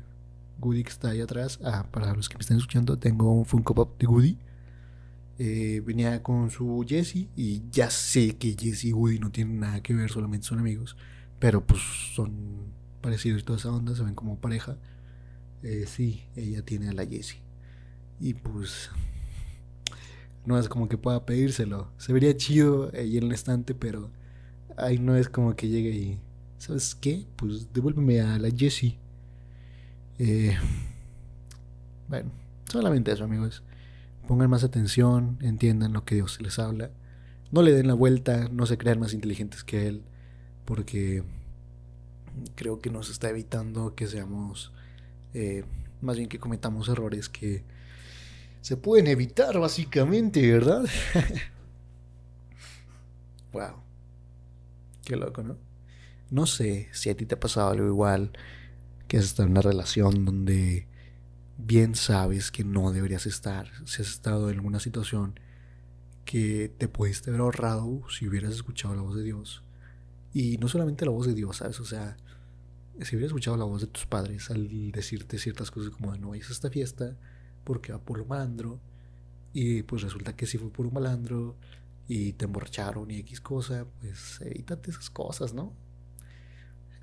Goody 0.60 0.84
que 0.84 0.90
está 0.90 1.10
ahí 1.10 1.20
atrás. 1.20 1.60
Ah, 1.62 1.86
para 1.92 2.14
los 2.14 2.30
que 2.30 2.38
me 2.38 2.42
están 2.42 2.56
escuchando, 2.56 2.98
tengo 2.98 3.34
un 3.34 3.46
Funko 3.46 3.76
Pop 3.76 4.00
de 4.00 4.08
Goody. 4.08 4.38
Eh, 5.38 5.82
venía 5.86 6.24
con 6.24 6.50
su 6.50 6.86
Jesse 6.88 7.28
y 7.36 7.64
ya 7.70 7.90
sé 7.90 8.38
que 8.38 8.56
Jesse 8.58 8.86
y 8.86 8.94
Woody 8.94 9.20
no 9.20 9.32
tienen 9.32 9.60
nada 9.60 9.84
que 9.84 9.94
ver, 9.94 10.10
solamente 10.10 10.48
son 10.48 10.60
amigos. 10.60 10.96
Pero 11.38 11.68
pues 11.68 11.82
son 12.16 12.32
parecidos 13.02 13.42
y 13.42 13.44
toda 13.44 13.60
esa 13.60 13.72
onda, 13.72 13.94
se 13.94 14.04
ven 14.04 14.16
como 14.16 14.40
pareja. 14.40 14.78
Eh, 15.64 15.84
sí, 15.86 16.24
ella 16.38 16.64
tiene 16.64 16.88
a 16.88 16.94
la 16.94 17.06
Jessie. 17.06 17.42
Y 18.22 18.36
pues 18.36 18.90
no 20.46 20.58
es 20.58 20.70
como 20.70 20.88
que 20.88 20.98
pueda 20.98 21.26
pedírselo. 21.26 21.92
Se 21.98 22.14
vería 22.14 22.38
chido 22.38 22.90
ahí 22.94 23.18
en 23.18 23.26
el 23.26 23.34
estante, 23.34 23.76
pero 23.76 24.12
ahí 24.78 24.98
no 24.98 25.18
es 25.18 25.28
como 25.28 25.58
que 25.58 25.68
llegue 25.68 25.90
y, 25.90 26.20
¿sabes 26.58 26.96
qué? 26.96 27.28
Pues 27.36 27.74
devuélveme 27.74 28.22
a 28.22 28.40
la 28.40 28.50
Jessie. 28.50 28.98
Eh, 30.20 30.56
bueno, 32.08 32.32
solamente 32.66 33.12
eso, 33.12 33.24
amigos. 33.24 33.64
Pongan 34.28 34.50
más 34.50 34.64
atención, 34.64 35.38
entiendan 35.42 35.94
lo 35.94 36.06
que 36.06 36.16
Dios 36.16 36.42
les 36.42 36.60
habla. 36.60 36.92
No 37.52 37.62
le 37.62 37.72
den 37.72 37.88
la 37.88 37.94
vuelta, 37.94 38.50
no 38.50 38.66
se 38.66 38.78
crean 38.78 39.00
más 39.00 39.14
inteligentes 39.14 39.64
que 39.64 39.88
Él, 39.88 40.04
porque 40.66 41.24
creo 42.56 42.80
que 42.80 42.90
nos 42.90 43.10
está 43.10 43.30
evitando 43.30 43.96
que 43.96 44.08
seamos, 44.08 44.74
eh, 45.34 45.64
más 46.02 46.18
bien 46.18 46.28
que 46.28 46.40
cometamos 46.40 46.90
errores 46.90 47.30
que 47.30 47.64
se 48.62 48.78
pueden 48.78 49.08
evitar 49.08 49.60
básicamente, 49.60 50.52
¿verdad? 50.52 50.86
wow. 53.54 53.76
Qué 55.04 55.16
loco, 55.16 55.44
¿no? 55.44 55.58
No 56.32 56.48
sé 56.48 56.90
si 56.92 57.12
a 57.12 57.16
ti 57.16 57.28
te 57.28 57.36
ha 57.36 57.40
pasado 57.40 57.70
algo 57.70 57.86
igual, 57.86 58.32
que 59.08 59.18
has 59.18 59.26
estado 59.26 59.48
en 59.48 59.52
una 59.52 59.62
relación 59.62 60.26
donde 60.26 60.88
bien 61.58 61.96
sabes 61.96 62.52
que 62.52 62.64
no 62.64 62.92
deberías 62.92 63.26
estar, 63.26 63.70
si 63.86 64.02
has 64.02 64.10
estado 64.10 64.50
en 64.50 64.58
alguna 64.58 64.80
situación 64.80 65.40
que 66.26 66.74
te 66.78 66.88
pudiste 66.88 67.30
haber 67.30 67.42
ahorrado 67.42 68.02
si 68.10 68.28
hubieras 68.28 68.54
escuchado 68.54 68.96
la 68.96 69.02
voz 69.02 69.16
de 69.16 69.24
Dios. 69.24 69.64
Y 70.34 70.58
no 70.58 70.68
solamente 70.68 71.06
la 71.06 71.12
voz 71.12 71.28
de 71.28 71.34
Dios, 71.34 71.58
¿sabes? 71.58 71.80
O 71.80 71.86
sea, 71.86 72.18
si 73.02 73.16
hubieras 73.16 73.30
escuchado 73.30 73.58
la 73.58 73.64
voz 73.64 73.82
de 73.82 73.88
tus 73.88 74.06
padres 74.06 74.50
al 74.50 74.92
decirte 74.92 75.38
ciertas 75.38 75.72
cosas 75.72 75.92
como 75.92 76.16
no 76.18 76.30
vayas 76.30 76.50
a 76.50 76.54
esta 76.54 76.70
fiesta, 76.70 77.16
porque 77.64 77.92
va 77.94 78.00
por 78.00 78.20
un 78.20 78.28
malandro. 78.28 78.80
Y 79.54 79.84
pues 79.84 80.02
resulta 80.02 80.36
que 80.36 80.46
si 80.46 80.58
fue 80.58 80.70
por 80.70 80.86
un 80.88 80.94
malandro 80.94 81.56
y 82.08 82.34
te 82.34 82.46
emborracharon 82.46 83.10
y 83.12 83.20
X 83.20 83.40
cosa, 83.40 83.86
pues 84.02 84.42
evítate 84.42 84.92
esas 84.92 85.10
cosas, 85.10 85.54
¿no? 85.54 85.74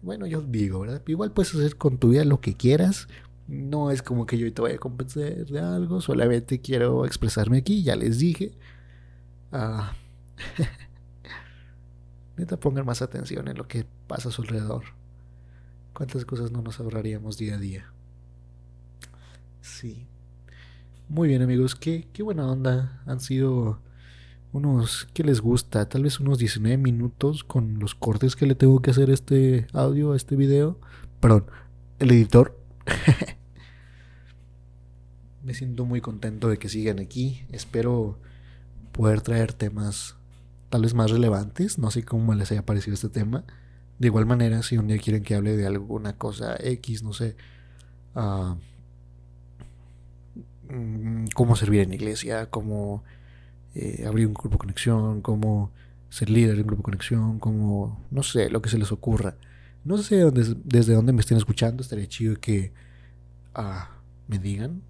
Bueno, 0.03 0.27
yo 0.27 0.43
digo, 0.43 0.81
¿verdad? 0.81 1.03
Igual 1.07 1.33
puedes 1.33 1.55
hacer 1.55 1.77
con 1.77 1.99
tu 1.99 2.11
vida 2.11 2.25
lo 2.25 2.41
que 2.41 2.55
quieras. 2.55 3.09
No 3.47 3.91
es 3.91 4.03
como 4.03 4.27
que 4.27 4.37
yo 4.39 4.53
te 4.53 4.63
vaya 4.63 4.77
a 4.77 4.79
convencer 4.79 5.47
de 5.47 5.61
algo, 5.61 6.01
solamente 6.01 6.61
quiero 6.61 7.07
expresarme 7.07 7.59
aquí, 7.59 7.83
ya 7.83 7.97
les 7.97 8.19
dije. 8.19 8.53
Ah, 9.53 9.95
Neta, 12.37 12.59
pongan 12.59 12.87
más 12.87 13.03
atención 13.03 13.49
en 13.49 13.57
lo 13.57 13.69
que 13.69 13.87
pasa 14.09 14.29
a 14.31 14.33
su 14.33 14.43
alrededor. 14.43 14.85
¿Cuántas 15.95 16.25
cosas 16.25 16.51
no 16.51 16.63
nos 16.63 16.81
ahorraríamos 16.81 17.37
día 17.37 17.55
a 17.55 17.59
día? 17.59 17.93
Sí. 19.61 20.07
Muy 21.09 21.29
bien, 21.29 21.43
amigos. 21.43 21.75
Qué, 21.75 22.09
qué 22.13 22.23
buena 22.23 22.47
onda. 22.51 23.03
Han 23.07 23.21
sido 23.21 23.81
unos. 24.53 25.09
¿Qué 25.15 25.25
les 25.25 25.41
gusta? 25.41 25.89
Tal 25.89 26.05
vez 26.05 26.21
unos 26.21 26.39
19 26.39 26.77
minutos 26.77 27.45
con 27.45 27.79
los 27.79 27.95
cortes 27.95 28.37
que 28.37 28.47
le 28.47 28.55
tengo 28.55 28.81
que 28.81 28.91
hacer 28.91 29.11
a 29.11 29.15
este 29.15 29.67
audio, 29.73 30.13
a 30.13 30.17
este 30.17 30.37
video. 30.37 30.79
Perdón, 31.21 31.47
el 31.99 32.11
editor. 32.11 32.59
Me 35.43 35.55
siento 35.55 35.85
muy 35.85 36.01
contento 36.01 36.49
de 36.49 36.59
que 36.59 36.69
sigan 36.69 37.01
aquí. 37.01 37.45
Espero 37.51 38.19
poder 38.93 39.23
traer 39.23 39.53
temas 39.53 40.17
tal 40.69 40.83
vez 40.83 40.95
más 40.95 41.11
relevantes. 41.11 41.79
No 41.79 41.91
sé 41.91 42.05
cómo 42.05 42.35
les 42.35 42.53
haya 42.53 42.65
parecido 42.65 42.95
este 42.95 43.09
tema. 43.09 43.45
De 43.99 44.07
igual 44.09 44.27
manera, 44.27 44.63
si 44.63 44.79
un 44.79 44.89
día 44.89 44.99
quieren 44.99 45.23
que 45.23 45.35
hable 45.35 45.57
de 45.57 45.67
alguna 45.67 46.17
cosa 46.17 46.57
X, 46.59 47.03
no 47.03 47.13
sé, 47.13 47.37
uh, 48.15 48.57
cómo 51.35 51.57
servir 51.57 51.81
en 51.81 51.93
iglesia, 51.93 52.47
cómo 52.51 53.05
eh, 53.75 54.05
abrir 54.07 54.27
un 54.27 54.35
grupo 54.35 54.51
de 54.51 54.59
conexión, 54.59 55.23
cómo 55.23 55.73
ser 56.11 56.29
líder 56.29 56.57
de 56.57 56.61
un 56.61 56.67
grupo 56.67 56.81
de 56.81 56.85
conexión, 56.85 57.39
cómo, 57.39 58.05
no 58.11 58.23
sé, 58.23 58.51
lo 58.51 58.61
que 58.61 58.69
se 58.69 58.77
les 58.79 58.93
ocurra. 58.93 59.37
No 59.85 59.97
sé 59.99 60.21
dónde, 60.21 60.57
desde 60.65 60.95
dónde 60.95 61.13
me 61.13 61.21
estén 61.21 61.39
escuchando, 61.39 61.83
estaría 61.83 62.07
chido 62.07 62.37
que 62.39 62.73
uh, 63.57 63.85
me 64.29 64.39
digan. 64.39 64.83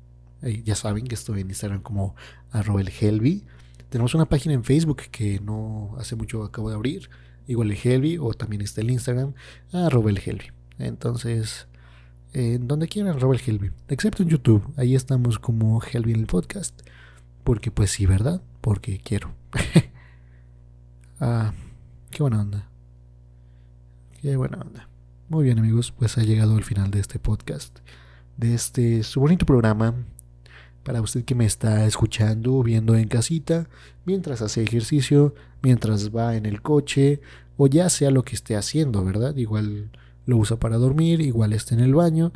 ya 0.65 0.75
saben 0.75 1.07
que 1.07 1.15
estoy 1.15 1.43
en 1.43 1.49
Instagram 1.49 1.83
como 1.83 2.17
arroba 2.51 2.81
el 2.81 2.91
Helvi. 3.01 3.45
Tenemos 3.89 4.15
una 4.15 4.27
página 4.27 4.55
en 4.55 4.65
Facebook 4.65 5.03
que 5.13 5.39
no 5.41 5.95
hace 5.99 6.17
mucho 6.17 6.43
acabo 6.43 6.69
de 6.69 6.75
abrir, 6.75 7.09
igual 7.47 7.71
el 7.71 7.79
Helvi, 7.83 8.19
o 8.19 8.35
también 8.35 8.63
está 8.63 8.81
el 8.81 8.91
Instagram, 8.91 9.35
arroba 9.73 10.11
el 10.11 10.19
Helvi. 10.19 10.47
Entonces, 10.79 11.69
donde 12.33 12.89
quieran, 12.89 13.15
arroba 13.15 13.37
el 13.37 13.43
Helvi, 13.47 13.71
excepto 13.89 14.23
en 14.23 14.31
YouTube, 14.31 14.65
ahí 14.77 14.97
estamos 14.97 15.39
como 15.39 15.81
Helvi 15.83 16.15
en 16.15 16.21
el 16.21 16.27
podcast, 16.27 16.81
porque 17.45 17.71
pues 17.71 17.91
sí, 17.91 18.07
¿verdad? 18.07 18.43
Porque 18.63 18.99
quiero. 19.05 19.35
ah, 21.21 21.53
qué 22.11 22.23
buena 22.23 22.41
onda. 22.41 22.71
Qué 24.23 24.35
buena 24.37 24.59
onda. 24.59 24.89
Muy 25.29 25.45
bien 25.45 25.59
amigos, 25.59 25.93
pues 25.93 26.17
ha 26.17 26.23
llegado 26.23 26.57
el 26.57 26.65
final 26.65 26.91
de 26.91 27.01
este 27.01 27.19
podcast, 27.19 27.81
de 28.37 28.55
este 28.55 29.03
su 29.03 29.21
bonito 29.21 29.45
programa 29.45 29.95
para 30.85 31.01
usted 31.01 31.25
que 31.25 31.35
me 31.35 31.45
está 31.45 31.87
escuchando, 31.87 32.63
viendo 32.63 32.95
en 32.97 33.09
casita, 33.09 33.69
mientras 34.05 34.43
hace 34.43 34.63
ejercicio, 34.63 35.35
mientras 35.63 36.15
va 36.15 36.37
en 36.37 36.47
el 36.47 36.63
coche, 36.63 37.21
o 37.57 37.67
ya 37.67 37.89
sea 37.89 38.11
lo 38.11 38.25
que 38.25 38.35
esté 38.35 38.57
haciendo, 38.57 39.05
¿verdad? 39.05 39.37
Igual 39.37 39.91
lo 40.27 40.37
usa 40.37 40.59
para 40.59 40.77
dormir, 40.77 41.21
igual 41.21 41.53
está 41.53 41.75
en 41.75 41.81
el 41.81 41.95
baño, 41.95 42.33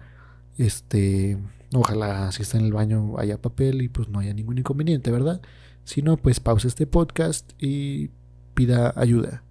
este, 0.58 1.38
ojalá 1.72 2.32
si 2.32 2.42
está 2.42 2.58
en 2.58 2.64
el 2.64 2.72
baño 2.72 3.18
haya 3.18 3.40
papel 3.40 3.82
y 3.82 3.88
pues 3.88 4.08
no 4.08 4.18
haya 4.20 4.34
ningún 4.34 4.58
inconveniente, 4.58 5.10
¿verdad? 5.10 5.40
Si 5.86 6.02
no, 6.02 6.16
pues 6.16 6.40
pausa 6.40 6.66
este 6.66 6.84
podcast 6.84 7.52
y 7.62 8.10
pida 8.54 8.92
ayuda, 8.96 9.44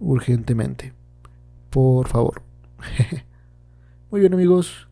urgentemente, 0.00 0.94
por 1.70 2.08
favor. 2.08 2.42
Muy 4.10 4.20
bien 4.20 4.34
amigos, 4.34 4.88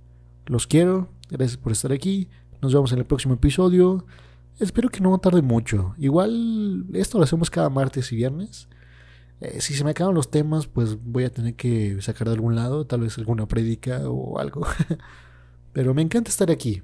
los 0.47 0.69
quiero, 0.69 1.09
gracias 1.29 1.57
por 1.57 1.73
estar 1.73 1.91
aquí. 1.91 2.29
Nos 2.61 2.73
vemos 2.73 2.93
en 2.93 3.01
el 3.01 3.05
próximo 3.05 3.35
episodio. 3.35 4.07
Espero 4.61 4.89
que 4.89 5.01
no 5.01 5.19
tarde 5.19 5.43
mucho. 5.43 5.97
Igual 5.99 6.87
esto 6.93 7.19
lo 7.19 7.25
hacemos 7.25 7.51
cada 7.51 7.69
martes 7.69 8.13
y 8.13 8.17
viernes. 8.17 8.69
Eh, 9.41 9.61
si 9.61 9.75
se 9.75 9.83
me 9.83 9.91
acaban 9.91 10.15
los 10.15 10.31
temas, 10.31 10.69
pues 10.69 10.97
voy 11.03 11.25
a 11.25 11.33
tener 11.33 11.57
que 11.57 12.01
sacar 12.03 12.29
de 12.29 12.35
algún 12.35 12.55
lado, 12.55 12.87
tal 12.87 13.01
vez 13.01 13.19
alguna 13.19 13.49
prédica 13.49 14.09
o 14.09 14.39
algo. 14.39 14.65
Pero 15.73 15.93
me 15.93 16.03
encanta 16.03 16.31
estar 16.31 16.53
aquí. 16.53 16.83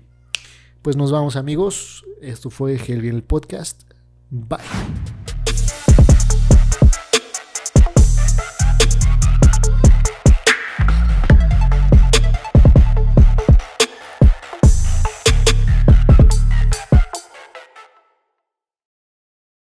Pues 0.83 0.97
nos 0.97 1.12
vamos 1.12 1.37
amigos. 1.37 2.05
Esto 2.21 2.51
fue 2.51 2.77
Helvi 2.77 3.09
el 3.09 3.23
podcast. 3.23 3.83
Bye. 4.31 5.18